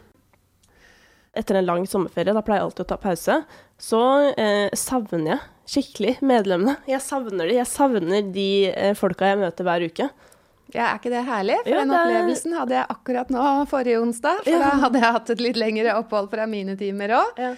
etter 1.38 1.60
en 1.60 1.68
lang 1.68 1.86
sommerferie, 1.88 2.34
da 2.34 2.42
pleier 2.44 2.62
jeg 2.62 2.70
alltid 2.70 2.84
å 2.86 2.88
ta 2.92 2.98
pause, 3.00 3.36
så 3.78 4.02
eh, 4.36 4.72
savner 4.76 5.34
jeg 5.34 5.42
skikkelig 5.66 6.16
medlemmene. 6.26 6.76
Jeg 6.88 7.02
savner 7.02 7.50
de. 7.50 7.58
Jeg 7.58 7.68
savner 7.70 8.32
de 8.34 8.48
eh, 8.70 8.94
folka 8.98 9.32
jeg 9.32 9.42
møter 9.42 9.66
hver 9.66 9.86
uke. 9.90 10.08
Ja, 10.74 10.90
Er 10.90 10.98
ikke 10.98 11.12
det 11.12 11.22
herlig? 11.26 11.56
For 11.62 11.72
ja, 11.72 11.82
den 11.84 11.94
opplevelsen 11.94 12.56
hadde 12.58 12.74
jeg 12.74 12.90
akkurat 12.96 13.30
nå 13.32 13.46
forrige 13.70 14.02
onsdag. 14.02 14.42
For 14.42 14.54
ja. 14.56 14.64
da 14.64 14.82
hadde 14.82 15.02
jeg 15.02 15.16
hatt 15.18 15.32
et 15.36 15.42
litt 15.44 15.58
lengre 15.60 15.94
opphold 16.00 16.30
fra 16.32 16.46
mine 16.50 16.74
timer 16.78 17.14
òg. 17.20 17.40
Ja. 17.40 17.54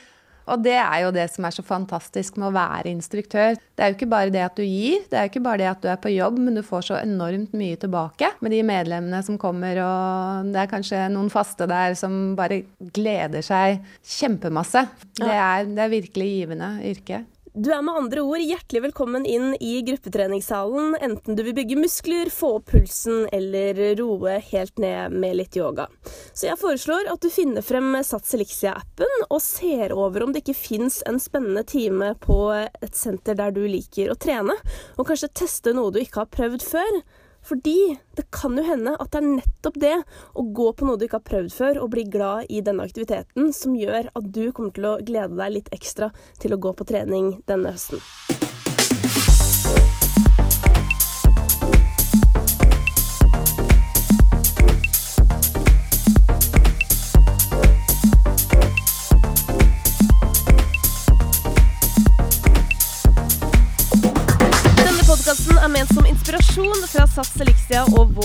Og 0.48 0.62
det 0.64 0.76
er 0.80 1.04
jo 1.04 1.12
det 1.14 1.26
som 1.32 1.46
er 1.46 1.54
så 1.54 1.64
fantastisk 1.66 2.38
med 2.40 2.50
å 2.50 2.56
være 2.56 2.92
instruktør. 2.92 3.58
Det 3.58 3.84
er 3.84 3.92
jo 3.92 3.98
ikke 3.98 4.10
bare 4.10 4.32
det 4.34 4.42
at 4.46 4.58
du 4.58 4.64
gir, 4.64 5.04
det 5.10 5.18
er 5.18 5.26
jo 5.26 5.32
ikke 5.32 5.44
bare 5.44 5.62
det 5.62 5.70
at 5.70 5.82
du 5.84 5.88
er 5.92 6.00
på 6.02 6.12
jobb, 6.12 6.40
men 6.42 6.58
du 6.58 6.64
får 6.66 6.88
så 6.88 6.98
enormt 7.00 7.54
mye 7.58 7.78
tilbake 7.80 8.32
med 8.44 8.54
de 8.54 8.62
medlemmene 8.66 9.22
som 9.26 9.38
kommer, 9.40 9.80
og 9.84 10.52
det 10.52 10.62
er 10.62 10.70
kanskje 10.72 11.04
noen 11.14 11.30
faste 11.32 11.68
der 11.70 11.96
som 11.98 12.36
bare 12.38 12.62
gleder 12.94 13.44
seg 13.44 13.82
kjempemasse. 14.18 14.86
Det 15.18 15.34
er, 15.34 15.68
det 15.68 15.84
er 15.84 15.96
virkelig 15.98 16.30
givende 16.34 16.72
yrke. 16.88 17.22
Du 17.58 17.72
er 17.74 17.80
med 17.82 17.96
andre 17.98 18.22
ord 18.22 18.38
hjertelig 18.38 18.84
velkommen 18.84 19.24
inn 19.26 19.48
i 19.58 19.80
gruppetreningssalen, 19.82 20.92
enten 21.02 21.34
du 21.34 21.40
vil 21.42 21.56
bygge 21.56 21.74
muskler, 21.80 22.30
få 22.30 22.52
opp 22.60 22.68
pulsen 22.70 23.24
eller 23.34 23.80
roe 23.98 24.36
helt 24.52 24.78
ned 24.78 25.16
med 25.18 25.34
litt 25.40 25.58
yoga. 25.58 25.88
Så 26.30 26.46
jeg 26.46 26.60
foreslår 26.60 27.10
at 27.10 27.18
du 27.18 27.26
finner 27.34 27.66
frem 27.66 27.96
Sats 28.06 28.36
Elixia-appen 28.38 29.26
og 29.26 29.42
ser 29.42 29.90
over 29.90 30.22
om 30.22 30.36
det 30.36 30.44
ikke 30.44 30.54
fins 30.54 31.00
en 31.10 31.18
spennende 31.18 31.66
time 31.66 32.12
på 32.22 32.38
et 32.54 32.94
senter 32.94 33.34
der 33.40 33.50
du 33.56 33.64
liker 33.66 34.12
å 34.14 34.20
trene, 34.22 34.54
og 34.94 35.10
kanskje 35.10 35.34
teste 35.42 35.74
noe 35.74 35.90
du 35.90 35.98
ikke 36.04 36.22
har 36.22 36.30
prøvd 36.38 36.62
før. 36.62 37.02
Fordi 37.48 37.96
det 38.18 38.26
kan 38.34 38.58
jo 38.58 38.64
hende 38.66 38.92
at 39.00 39.12
det 39.14 39.22
er 39.22 39.28
nettopp 39.28 39.78
det 39.80 39.94
å 40.36 40.44
gå 40.56 40.68
på 40.76 40.88
noe 40.88 41.00
du 41.00 41.06
ikke 41.06 41.22
har 41.22 41.30
prøvd 41.30 41.54
før, 41.54 41.80
og 41.80 41.92
bli 41.94 42.04
glad 42.12 42.52
i 42.52 42.60
denne 42.64 42.84
aktiviteten, 42.84 43.52
som 43.56 43.78
gjør 43.78 44.10
at 44.12 44.28
du 44.34 44.50
kommer 44.52 44.76
til 44.76 44.90
å 44.90 44.98
glede 45.00 45.38
deg 45.38 45.56
litt 45.56 45.72
ekstra 45.72 46.12
til 46.42 46.54
å 46.54 46.60
gå 46.60 46.76
på 46.76 46.88
trening 46.92 47.38
denne 47.48 47.72
høsten. 47.72 48.04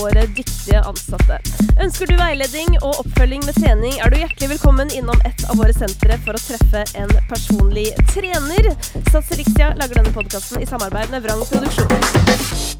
Våre 0.04 0.26
dyktige 0.36 0.82
ansatte. 0.84 1.38
Ønsker 1.80 2.10
du 2.10 2.16
veiledning 2.18 2.76
og 2.82 3.00
oppfølging 3.04 3.44
med 3.48 3.56
trening, 3.58 3.96
er 3.98 4.12
du 4.12 4.20
hjertelig 4.20 4.52
velkommen 4.54 4.92
innom 4.96 5.20
et 5.28 5.46
av 5.48 5.60
våre 5.60 5.74
sentre 5.76 6.18
for 6.26 6.36
å 6.36 6.44
treffe 6.44 6.84
en 7.00 7.12
personlig 7.32 7.90
trener. 8.12 8.72
Sats 9.10 9.34
Elixia 9.34 9.72
lager 9.80 10.02
denne 10.02 10.14
podkasten 10.16 10.64
i 10.64 10.70
samarbeid 10.70 11.14
med 11.14 11.24
Vrang 11.26 11.44
Produksjon. 11.48 12.73